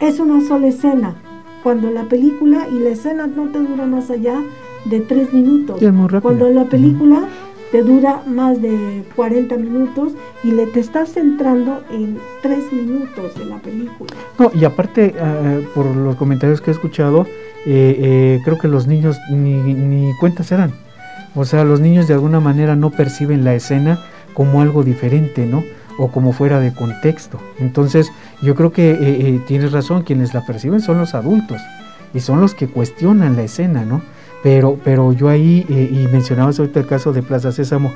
[0.00, 1.16] es una sola escena,
[1.62, 4.42] cuando la película y la escena no te dura más allá
[4.84, 5.80] de tres minutos.
[6.20, 7.28] Cuando la película
[7.70, 10.12] te dura más de 40 minutos
[10.42, 14.14] y le te estás centrando en tres minutos de la película.
[14.38, 17.26] No, y aparte, eh, por los comentarios que he escuchado,
[17.66, 20.56] eh, eh, creo que los niños ni, ni cuenta se.
[21.34, 23.98] O sea, los niños de alguna manera no perciben la escena
[24.34, 25.64] como algo diferente, ¿no?
[25.98, 27.38] O como fuera de contexto.
[27.58, 28.10] Entonces,
[28.42, 31.60] yo creo que eh, eh, tienes razón, quienes la perciben son los adultos
[32.14, 34.02] y son los que cuestionan la escena, ¿no?
[34.42, 37.92] Pero, pero yo ahí, eh, y mencionabas ahorita el caso de Plaza Sésamo,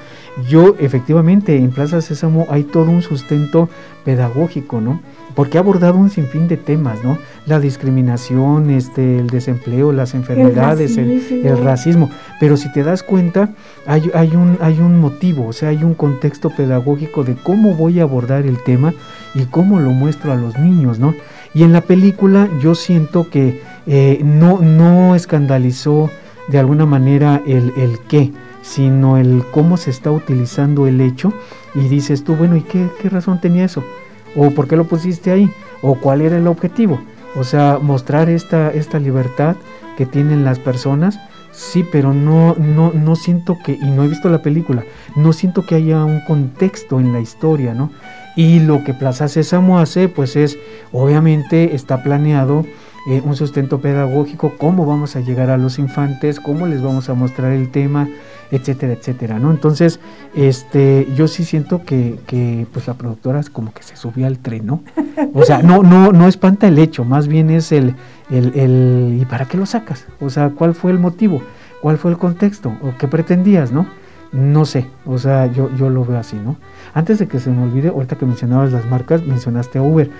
[0.48, 3.68] yo efectivamente en Plaza Sésamo hay todo un sustento
[4.04, 5.00] pedagógico, ¿no?
[5.36, 7.16] Porque ha abordado un sinfín de temas, ¿no?
[7.46, 11.48] La discriminación, este, el desempleo, las enfermedades, el, racismo.
[11.48, 12.10] el racismo.
[12.40, 13.50] Pero si te das cuenta,
[13.86, 18.00] hay, hay, un, hay un motivo, o sea, hay un contexto pedagógico de cómo voy
[18.00, 18.92] a abordar el tema
[19.34, 21.14] y cómo lo muestro a los niños, ¿no?
[21.54, 26.10] Y en la película yo siento que eh, no, no escandalizó
[26.52, 28.30] de alguna manera el, el qué,
[28.60, 31.32] sino el cómo se está utilizando el hecho
[31.74, 33.82] y dices tú, bueno, ¿y qué, qué razón tenía eso?
[34.36, 35.50] ¿O por qué lo pusiste ahí?
[35.80, 37.00] ¿O cuál era el objetivo?
[37.36, 39.56] O sea, mostrar esta, esta libertad
[39.96, 41.18] que tienen las personas,
[41.52, 44.84] sí, pero no, no, no siento que, y no he visto la película,
[45.16, 47.90] no siento que haya un contexto en la historia, ¿no?
[48.36, 50.58] Y lo que Plaza Sésamo hace, pues es,
[50.92, 52.66] obviamente está planeado
[53.08, 57.14] eh, un sustento pedagógico, cómo vamos a llegar a los infantes, cómo les vamos a
[57.14, 58.08] mostrar el tema,
[58.52, 59.50] etcétera, etcétera, ¿no?
[59.50, 59.98] Entonces,
[60.34, 64.38] este, yo sí siento que, que pues la productora es como que se subió al
[64.38, 64.82] tren, ¿no?
[65.34, 67.94] O sea, no, no, no espanta el hecho, más bien es el,
[68.30, 70.06] el, el, ¿y para qué lo sacas?
[70.20, 71.42] O sea, ¿cuál fue el motivo?
[71.80, 72.72] ¿Cuál fue el contexto?
[72.82, 73.86] ¿O qué pretendías, no?
[74.32, 76.56] No sé, o sea, yo, yo lo veo así, ¿no?
[76.94, 80.10] Antes de que se me olvide, ahorita que mencionabas las marcas, mencionaste a Uber.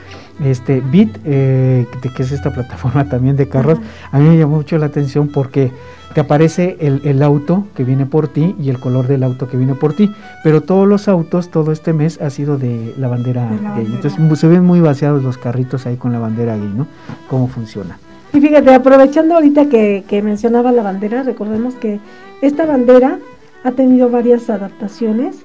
[0.45, 3.79] Este, Bit, eh, que, es esta plataforma también de carros,
[4.11, 5.73] a mí me llamó mucho la atención porque
[6.13, 9.57] te aparece el, el auto que viene por ti y el color del auto que
[9.57, 10.13] viene por ti,
[10.45, 13.85] pero todos los autos, todo este mes ha sido de la bandera De la gay.
[13.87, 13.95] bandera.
[13.95, 16.87] Entonces se ven muy vaciados los carritos ahí con la bandera gay, ¿no?
[17.31, 17.99] ¿Cómo funciona?
[18.35, 21.99] Y fíjate, aprovechando ahorita que, que mencionaba la bandera, recordemos que
[22.43, 23.19] esta bandera
[23.65, 25.45] ha tenido varias adaptaciones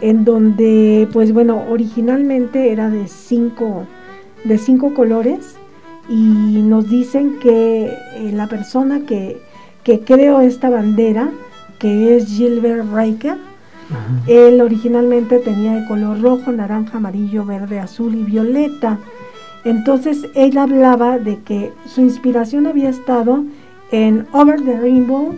[0.00, 3.84] en donde, pues bueno, originalmente era de cinco,
[4.44, 5.56] de cinco colores
[6.08, 9.40] y nos dicen que eh, la persona que,
[9.84, 11.30] que creó esta bandera,
[11.78, 13.36] que es Gilbert Riker,
[13.90, 14.22] Ajá.
[14.26, 18.98] él originalmente tenía de color rojo, naranja, amarillo, verde, azul y violeta.
[19.64, 23.44] Entonces él hablaba de que su inspiración había estado
[23.90, 25.34] en Over the Rainbow,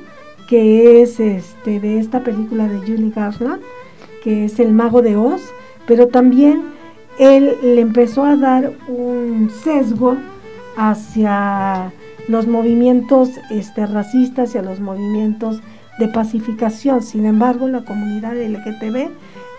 [0.53, 3.63] que es este de esta película de Julie Garland,
[4.23, 5.41] que es el mago de Oz,
[5.87, 6.65] pero también
[7.19, 10.15] él le empezó a dar un sesgo
[10.77, 11.91] hacia
[12.29, 15.63] los movimientos este, racistas y a los movimientos
[15.99, 17.01] de pacificación.
[17.03, 19.09] Sin embargo, la comunidad LGTB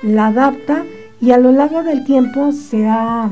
[0.04, 0.84] la adapta
[1.20, 3.32] y a lo largo del tiempo se, ha,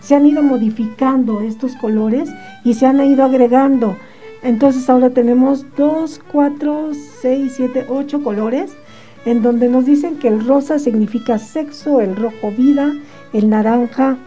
[0.00, 2.30] se han ido modificando estos colores
[2.64, 3.94] y se han ido agregando.
[4.44, 6.90] Entonces ahora tenemos 2, 4,
[7.22, 8.70] 6, 7, 8 colores
[9.24, 12.92] en donde nos dicen que el rosa significa sexo, el rojo vida,
[13.32, 14.18] el naranja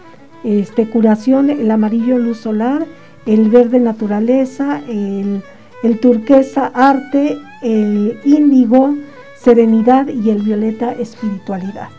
[0.43, 2.85] este, curación, el amarillo luz solar,
[3.27, 5.43] el verde naturaleza, el,
[5.83, 8.95] el turquesa arte, el índigo
[9.39, 11.89] serenidad y el violeta espiritualidad.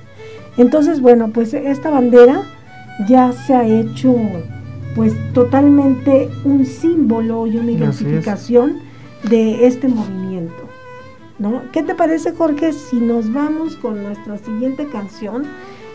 [0.57, 2.43] Entonces, bueno, pues esta bandera
[3.09, 4.17] ya se ha hecho
[4.99, 8.81] pues totalmente un símbolo y una identificación
[9.31, 10.65] de este movimiento.
[11.39, 11.63] ¿no?
[11.71, 15.45] ¿Qué te parece, Jorge, si nos vamos con nuestra siguiente canción?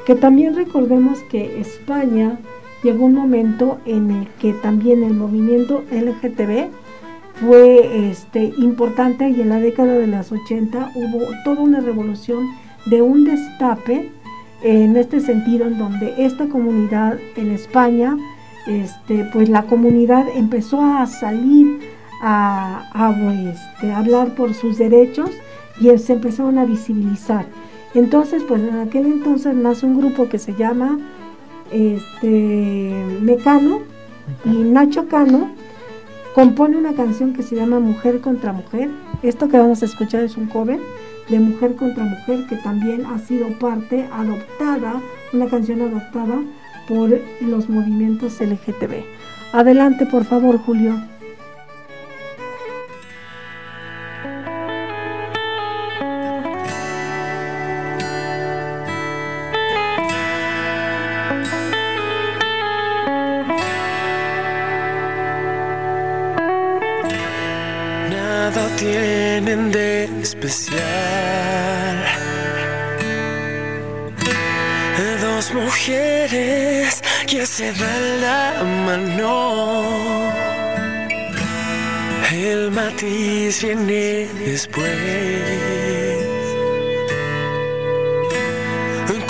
[0.06, 2.40] Que también recordemos que España
[2.82, 6.70] llegó un momento en el que también el movimiento LGTB
[7.46, 12.48] fue este, importante y en la década de las 80 hubo toda una revolución
[12.86, 14.14] de un destape
[14.62, 18.16] en este sentido en donde esta comunidad en España,
[18.68, 21.82] este, pues la comunidad empezó a salir
[22.22, 23.14] a,
[23.52, 25.30] este, hablar por sus derechos
[25.80, 27.46] y se empezaron a visibilizar.
[27.94, 31.00] Entonces, pues en aquel entonces nace un grupo que se llama
[31.72, 33.82] este, Mecano
[34.46, 35.50] y Nacho Cano
[36.34, 38.90] compone una canción que se llama Mujer contra Mujer.
[39.22, 40.80] Esto que vamos a escuchar es un cover
[41.30, 45.02] de Mujer contra Mujer que también ha sido parte adoptada,
[45.32, 46.40] una canción adoptada
[46.88, 47.10] por
[47.42, 49.04] los movimientos LGTB.
[49.54, 51.00] Adelante, por favor, Julio.
[68.78, 70.84] tienen de especial.
[75.22, 76.63] Dos mujeres
[77.26, 80.34] que se dan la mano.
[82.32, 85.84] El matiz viene después.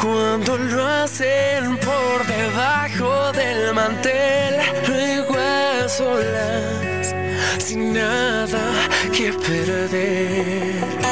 [0.03, 7.15] Cuando lo hacen por debajo del mantel, luego a solas,
[7.57, 11.02] sin nada que perder.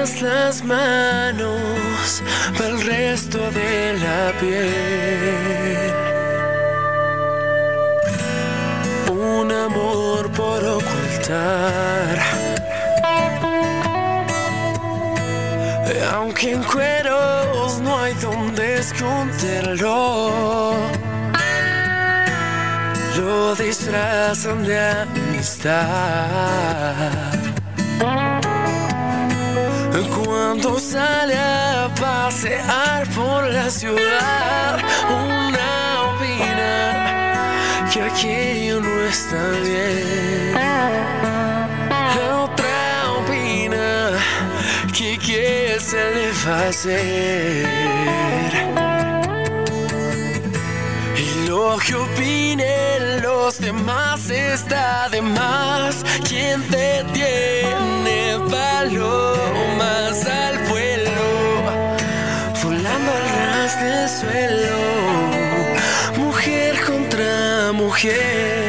[0.00, 2.22] Las manos,
[2.58, 5.76] va el resto de la piel.
[9.10, 12.18] Un amor por ocultar.
[16.14, 20.72] Aunque en cueros no hay donde esconderlo,
[23.18, 25.90] lo disfrazan de amistad.
[30.08, 34.78] Cuando sale a pasear por la ciudad,
[35.08, 40.54] una opina que aquello no está bien.
[40.54, 44.18] La otra opina
[44.96, 47.66] que qué se le va a hacer.
[51.16, 56.04] Y lo que opinen los demás está de más.
[56.26, 57.99] ¿Quién te tiene
[58.48, 61.28] palomas al vuelo?
[62.62, 64.78] Volando al ras del suelo.
[66.16, 68.59] Mujer contra mujer.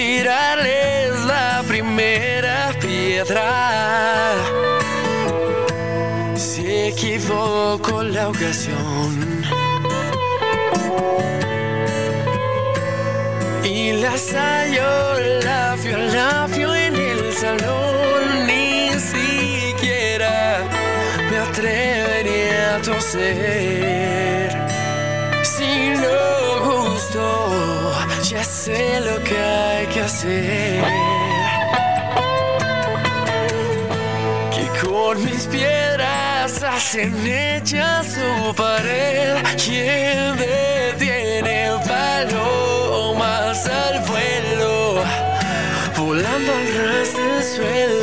[0.00, 3.48] Tirarles la primera piedra.
[6.34, 9.12] Si equivoco la ocasión
[13.62, 14.92] y las hallo
[15.44, 20.36] labio a labio en el salón, ni siquiera
[21.28, 24.69] me atrevería a toser.
[28.64, 30.84] Sé lo que hay que hacer.
[34.54, 39.36] Que con mis piedras hacen hechas su pared.
[39.64, 45.04] Quien detiene palomas al vuelo,
[45.96, 48.02] volando al ras del suelo,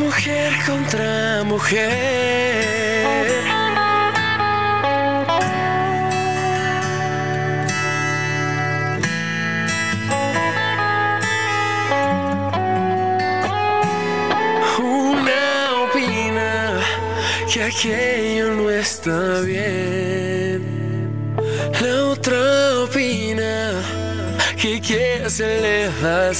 [0.00, 2.95] mujer contra mujer.
[17.76, 20.62] Aquello no está bien.
[21.82, 23.72] La otra opina
[24.56, 26.32] que qué se le va.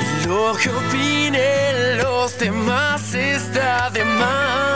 [0.00, 4.71] Y lo que opinen los demás está de más.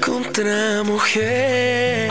[0.00, 2.10] contra mujer.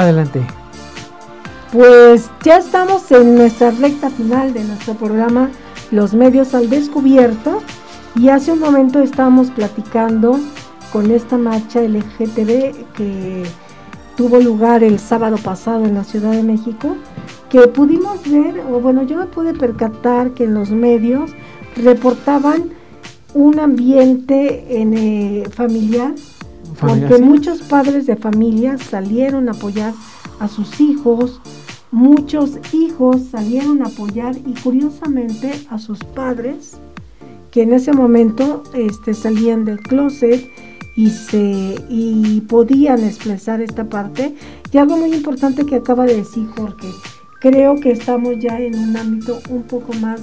[0.00, 0.40] Adelante.
[1.72, 5.50] Pues ya estamos en nuestra recta final de nuestro programa
[5.90, 7.60] Los medios al descubierto
[8.16, 10.40] y hace un momento estábamos platicando
[10.90, 13.42] con esta marcha LGTB que
[14.16, 16.96] tuvo lugar el sábado pasado en la Ciudad de México,
[17.50, 21.30] que pudimos ver, o bueno, yo me pude percatar que en los medios
[21.76, 22.70] reportaban
[23.34, 26.14] un ambiente en, eh, familiar,
[26.80, 27.28] Familiar, porque sí.
[27.28, 29.92] muchos padres de familia salieron a apoyar
[30.38, 31.40] a sus hijos,
[31.90, 36.78] muchos hijos salieron a apoyar y curiosamente a sus padres
[37.50, 40.48] que en ese momento este, salían del closet
[40.96, 44.34] y se y podían expresar esta parte
[44.72, 46.88] y algo muy importante que acaba de decir Jorge
[47.40, 50.20] creo que estamos ya en un ámbito un poco más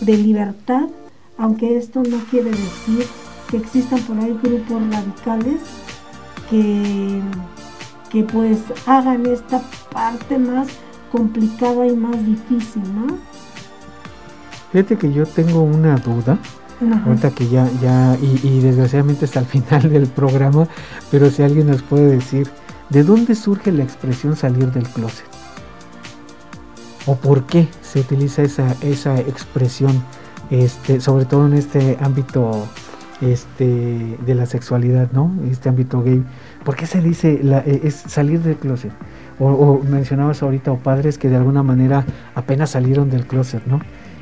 [0.00, 0.88] de libertad
[1.36, 3.06] aunque esto no quiere decir
[3.50, 5.60] que existan por ahí grupos radicales
[6.50, 7.20] que,
[8.10, 9.60] que pues hagan esta
[9.92, 10.68] parte más
[11.10, 13.18] complicada y más difícil, ¿no?
[14.72, 16.38] Fíjate que yo tengo una duda.
[16.84, 17.04] Ajá.
[17.06, 20.66] Ahorita que ya, ya, y, y desgraciadamente hasta el final del programa,
[21.10, 22.50] pero si alguien nos puede decir,
[22.90, 25.26] ¿de dónde surge la expresión salir del closet?
[27.06, 30.02] ¿O por qué se utiliza esa, esa expresión,
[30.50, 32.66] este, sobre todo en este ámbito
[33.20, 35.30] este, de la sexualidad, ¿no?
[35.50, 36.22] Este ámbito gay.
[36.64, 38.92] ¿Por qué se dice la- eh, es salir del closet?
[39.38, 42.04] O, o mencionabas ahorita, o padres que de alguna manera
[42.34, 43.80] apenas salieron del closet, ¿no?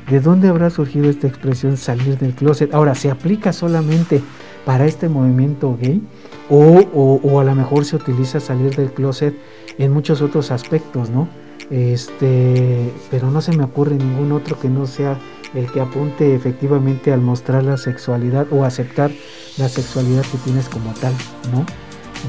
[0.09, 2.73] ¿De dónde habrá surgido esta expresión salir del closet?
[2.73, 4.21] Ahora, ¿se aplica solamente
[4.65, 6.01] para este movimiento gay?
[6.49, 9.33] O, o- o a lo mejor se utiliza salir del closet
[9.77, 11.27] en muchos otros aspectos, ¿no?
[11.69, 15.17] Este, pero no se me ocurre ningún otro que no sea
[15.53, 19.11] el que apunte efectivamente al mostrar la sexualidad o aceptar
[19.57, 21.13] la sexualidad que tienes como tal,
[21.51, 21.65] ¿no?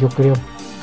[0.01, 0.35] Yo creo.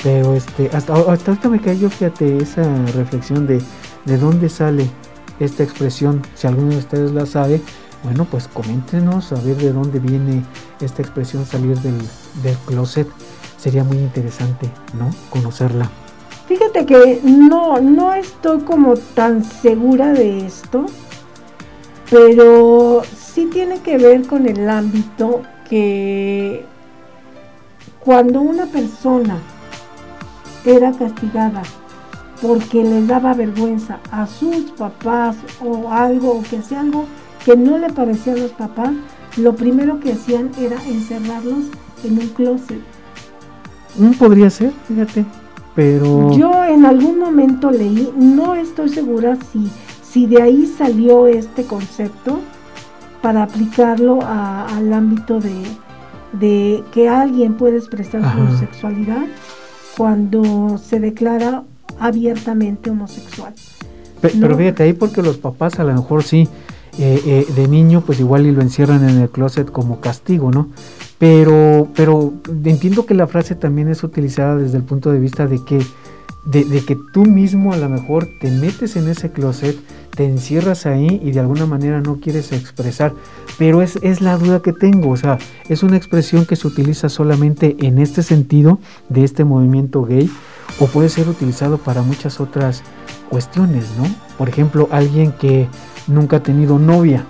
[0.03, 2.63] Pero este, hasta, hasta ahorita me cayó, fíjate, esa
[2.95, 3.61] reflexión de
[4.05, 4.89] de dónde sale
[5.39, 6.21] esta expresión.
[6.35, 7.61] Si alguno de ustedes la sabe,
[8.03, 10.43] bueno, pues coméntenos a ver de dónde viene
[10.79, 11.97] esta expresión salir del,
[12.43, 13.07] del closet.
[13.57, 15.09] Sería muy interesante, ¿no?
[15.29, 15.89] Conocerla.
[16.47, 20.85] Fíjate que no, no estoy como tan segura de esto,
[22.11, 26.65] pero sí tiene que ver con el ámbito que
[28.01, 29.39] cuando una persona
[30.65, 31.63] era castigada
[32.41, 37.05] porque les daba vergüenza a sus papás o algo, o que hacía algo
[37.45, 38.91] que no le parecía a los papás,
[39.37, 41.65] lo primero que hacían era encerrarlos
[42.03, 42.81] en un closet.
[43.97, 45.25] Mm, podría ser, fíjate.
[45.75, 49.69] Pero Yo en algún momento leí, no estoy segura si,
[50.11, 52.39] si de ahí salió este concepto
[53.21, 55.53] para aplicarlo a- al ámbito de,
[56.33, 58.51] de que alguien puede expresar Ajá.
[58.51, 59.25] su sexualidad
[59.97, 61.63] cuando se declara
[61.99, 63.53] abiertamente homosexual.
[64.23, 64.29] No.
[64.41, 66.47] Pero fíjate, ahí porque los papás a lo mejor sí,
[66.99, 70.69] eh, eh, de niño pues igual y lo encierran en el closet como castigo, ¿no?
[71.17, 72.33] Pero, pero
[72.65, 75.79] entiendo que la frase también es utilizada desde el punto de vista de que,
[76.45, 79.75] de, de que tú mismo a lo mejor te metes en ese closet,
[80.21, 83.11] te encierras ahí y de alguna manera no quieres expresar.
[83.57, 87.09] Pero es, es la duda que tengo, o sea, es una expresión que se utiliza
[87.09, 88.77] solamente en este sentido
[89.09, 90.29] de este movimiento gay
[90.79, 92.83] o puede ser utilizado para muchas otras
[93.29, 94.03] cuestiones, ¿no?
[94.37, 95.67] Por ejemplo, alguien que
[96.05, 97.25] nunca ha tenido novia,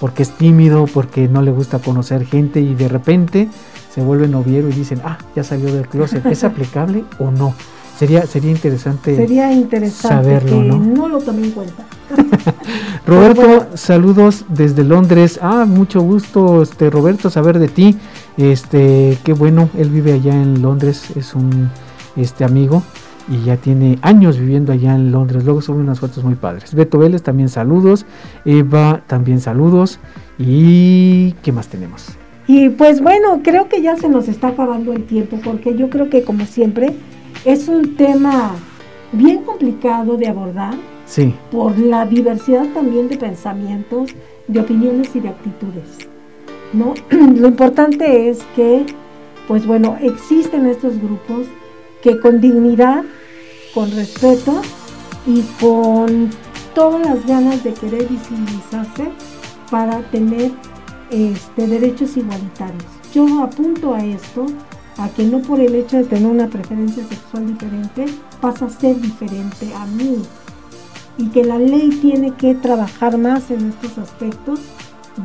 [0.00, 3.50] porque es tímido, porque no le gusta conocer gente y de repente
[3.94, 7.54] se vuelve noviero y dicen, ah, ya salió del closet, ¿es aplicable o no?
[7.98, 10.78] Sería, sería interesante, Sería interesante saberlo, que ¿no?
[10.78, 11.84] no lo tomé en cuenta.
[13.06, 13.64] Roberto, Bueno.
[13.74, 15.38] saludos desde Londres.
[15.40, 17.96] Ah, mucho gusto, este Roberto, saber de ti.
[18.36, 21.70] Este, qué bueno, él vive allá en Londres, es un
[22.16, 22.82] este amigo
[23.28, 25.44] y ya tiene años viviendo allá en Londres.
[25.44, 26.74] Luego sube unas fotos muy padres.
[26.74, 28.06] Beto Vélez también saludos,
[28.44, 30.00] Eva también saludos
[30.38, 32.06] y ¿qué más tenemos?
[32.46, 36.10] Y pues bueno, creo que ya se nos está acabando el tiempo porque yo creo
[36.10, 36.94] que como siempre
[37.44, 38.52] es un tema
[39.12, 40.74] bien complicado de abordar
[41.06, 44.10] Sí, por la diversidad también de pensamientos,
[44.48, 46.08] de opiniones y de actitudes.
[46.72, 46.94] ¿no?
[47.10, 48.86] Lo importante es que,
[49.46, 51.46] pues bueno, existen estos grupos
[52.02, 53.04] que con dignidad,
[53.74, 54.60] con respeto
[55.26, 56.30] y con
[56.74, 59.10] todas las ganas de querer visibilizarse
[59.70, 60.50] para tener
[61.10, 62.84] este, derechos igualitarios.
[63.12, 64.46] Yo apunto a esto,
[64.98, 68.06] a que no por el hecho de tener una preferencia sexual diferente
[68.40, 70.18] pasa a ser diferente a mí
[71.18, 74.60] y que la ley tiene que trabajar más en estos aspectos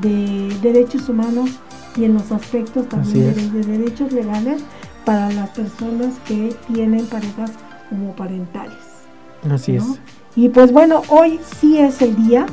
[0.01, 1.49] de derechos humanos
[1.95, 4.61] y en los aspectos también Así de, derechos legales
[5.05, 7.51] para las personas que tienen parejas
[7.91, 8.77] homoparentales.
[9.51, 9.93] así ¿no?
[9.93, 9.99] es.
[10.35, 12.45] Y pues bueno, hoy sí es el día,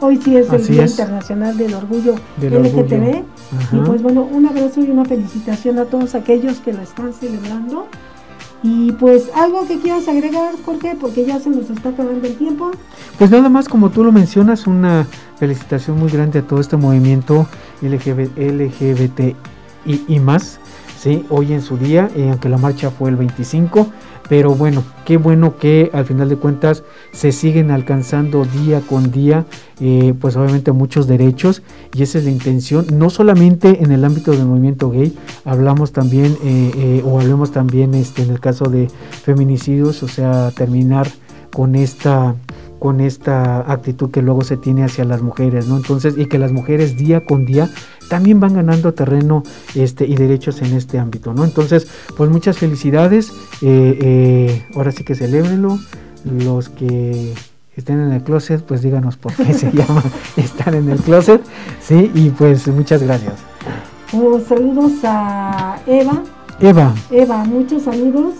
[0.00, 0.92] hoy sí es el Así Día es.
[0.92, 2.92] Internacional del Orgullo Del LGTB.
[2.92, 3.24] orgullo.
[3.72, 7.86] Y pues bueno, un abrazo y una felicitación a todos aquellos que lo están celebrando.
[8.62, 12.70] Y pues algo que quieras agregar, Jorge, porque ya se nos está acabando el tiempo.
[13.18, 15.06] Pues nada más como tú lo mencionas, una
[15.38, 17.46] felicitación muy grande a todo este movimiento
[17.80, 19.20] LGBT, LGBT
[19.86, 20.60] y, y más,
[20.98, 21.24] ¿sí?
[21.30, 23.86] hoy en su día, eh, aunque la marcha fue el 25,
[24.30, 29.44] pero bueno, qué bueno que al final de cuentas se siguen alcanzando día con día,
[29.80, 31.62] eh, pues obviamente muchos derechos.
[31.92, 36.36] Y esa es la intención, no solamente en el ámbito del movimiento gay, hablamos también
[36.44, 38.86] eh, eh, o hablemos también este, en el caso de
[39.24, 41.08] feminicidios, o sea, terminar
[41.52, 42.36] con esta
[42.80, 45.76] con esta actitud que luego se tiene hacia las mujeres, ¿no?
[45.76, 47.70] Entonces, y que las mujeres día con día
[48.08, 51.44] también van ganando terreno este, y derechos en este ámbito, ¿no?
[51.44, 55.78] Entonces, pues muchas felicidades, eh, eh, ahora sí que celébrenlo,
[56.24, 57.34] los que
[57.76, 60.02] estén en el closet, pues díganos por qué se llama
[60.36, 61.42] estar en el closet,
[61.80, 62.10] ¿sí?
[62.14, 63.34] Y pues muchas gracias.
[64.12, 66.22] Uh, saludos a Eva.
[66.60, 68.34] Eva, Eva, muchos saludos.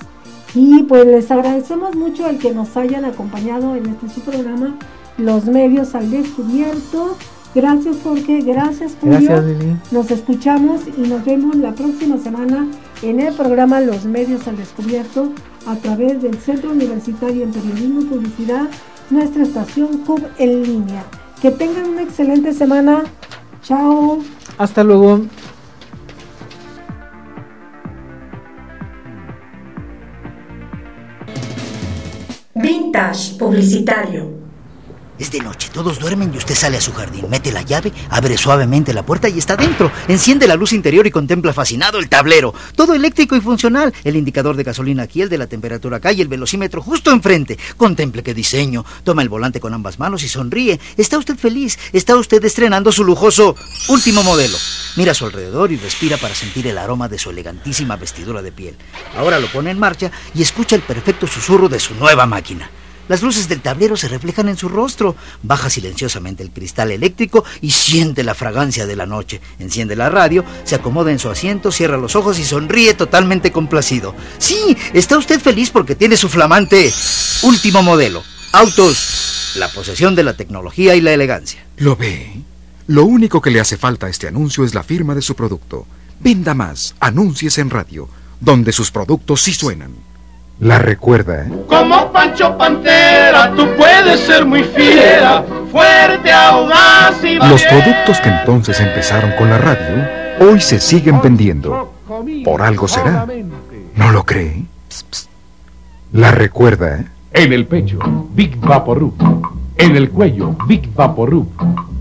[0.54, 4.76] Y pues les agradecemos mucho el que nos hayan acompañado en este su programa,
[5.16, 7.16] Los Medios al Descubierto.
[7.54, 9.18] Gracias Jorge, gracias Julio.
[9.22, 9.76] gracias Lili.
[9.90, 12.68] Nos escuchamos y nos vemos la próxima semana
[13.02, 15.32] en el programa Los Medios al Descubierto
[15.66, 18.68] a través del Centro Universitario en Periodismo y Publicidad,
[19.10, 21.04] nuestra estación CUB en línea.
[21.42, 23.02] Que tengan una excelente semana.
[23.62, 24.18] Chao.
[24.58, 25.22] Hasta luego.
[32.60, 34.39] Vintage Publicitario.
[35.20, 38.38] Es de noche, todos duermen y usted sale a su jardín, mete la llave, abre
[38.38, 39.92] suavemente la puerta y está dentro.
[40.08, 42.54] Enciende la luz interior y contempla fascinado el tablero.
[42.74, 43.92] Todo eléctrico y funcional.
[44.02, 47.58] El indicador de gasolina aquí, el de la temperatura acá y el velocímetro justo enfrente.
[47.76, 48.86] Contemple qué diseño.
[49.04, 50.80] Toma el volante con ambas manos y sonríe.
[50.96, 51.78] Está usted feliz.
[51.92, 53.56] Está usted estrenando su lujoso
[53.90, 54.56] último modelo.
[54.96, 58.52] Mira a su alrededor y respira para sentir el aroma de su elegantísima vestidura de
[58.52, 58.74] piel.
[59.18, 62.70] Ahora lo pone en marcha y escucha el perfecto susurro de su nueva máquina.
[63.10, 65.16] Las luces del tablero se reflejan en su rostro.
[65.42, 69.40] Baja silenciosamente el cristal eléctrico y siente la fragancia de la noche.
[69.58, 74.14] Enciende la radio, se acomoda en su asiento, cierra los ojos y sonríe totalmente complacido.
[74.38, 76.92] Sí, está usted feliz porque tiene su flamante
[77.42, 78.22] último modelo.
[78.52, 81.66] Autos, la posesión de la tecnología y la elegancia.
[81.78, 82.44] ¿Lo ve?
[82.86, 85.84] Lo único que le hace falta a este anuncio es la firma de su producto.
[86.20, 88.08] Venda más, anuncies en radio,
[88.38, 90.09] donde sus productos sí suenan.
[90.60, 91.50] La recuerda, ¿eh?
[91.66, 95.42] Como Pancho Pantera, tú puedes ser muy fiera,
[95.72, 100.06] fuerte, audaz y Los productos que entonces empezaron con la radio,
[100.38, 101.94] hoy se siguen vendiendo.
[102.44, 103.26] Por algo será.
[103.96, 104.64] ¿No lo cree?
[104.90, 105.30] Psst, psst.
[106.12, 107.06] La recuerda, ¿eh?
[107.32, 107.98] En el pecho,
[108.34, 109.14] Big Vaporub.
[109.78, 111.48] En el cuello, Big Vaporub.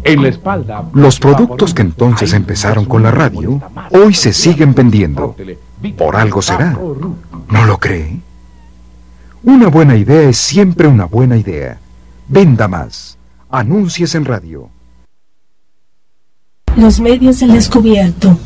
[0.04, 0.82] En la espalda.
[0.82, 5.34] Big Los productos que entonces empezaron con la radio, hoy se siguen vendiendo.
[5.98, 6.78] Por algo será.
[7.50, 8.20] ¿No lo cree?
[9.44, 11.80] Una buena idea es siempre una buena idea.
[12.28, 13.18] Venda más.
[13.50, 14.70] Anuncies en radio.
[16.76, 18.38] Los medios al descubierto.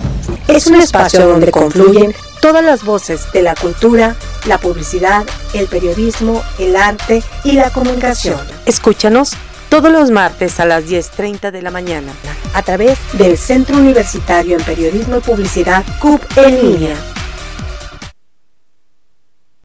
[0.48, 4.16] Es un espacio donde confluyen todas las voces de la cultura,
[4.48, 5.26] la publicidad,
[5.56, 8.40] el periodismo, el arte y la comunicación.
[8.68, 9.32] Escúchanos
[9.70, 12.12] todos los martes a las 10.30 de la mañana
[12.54, 16.96] a través del Centro Universitario en Periodismo y Publicidad CUP en línea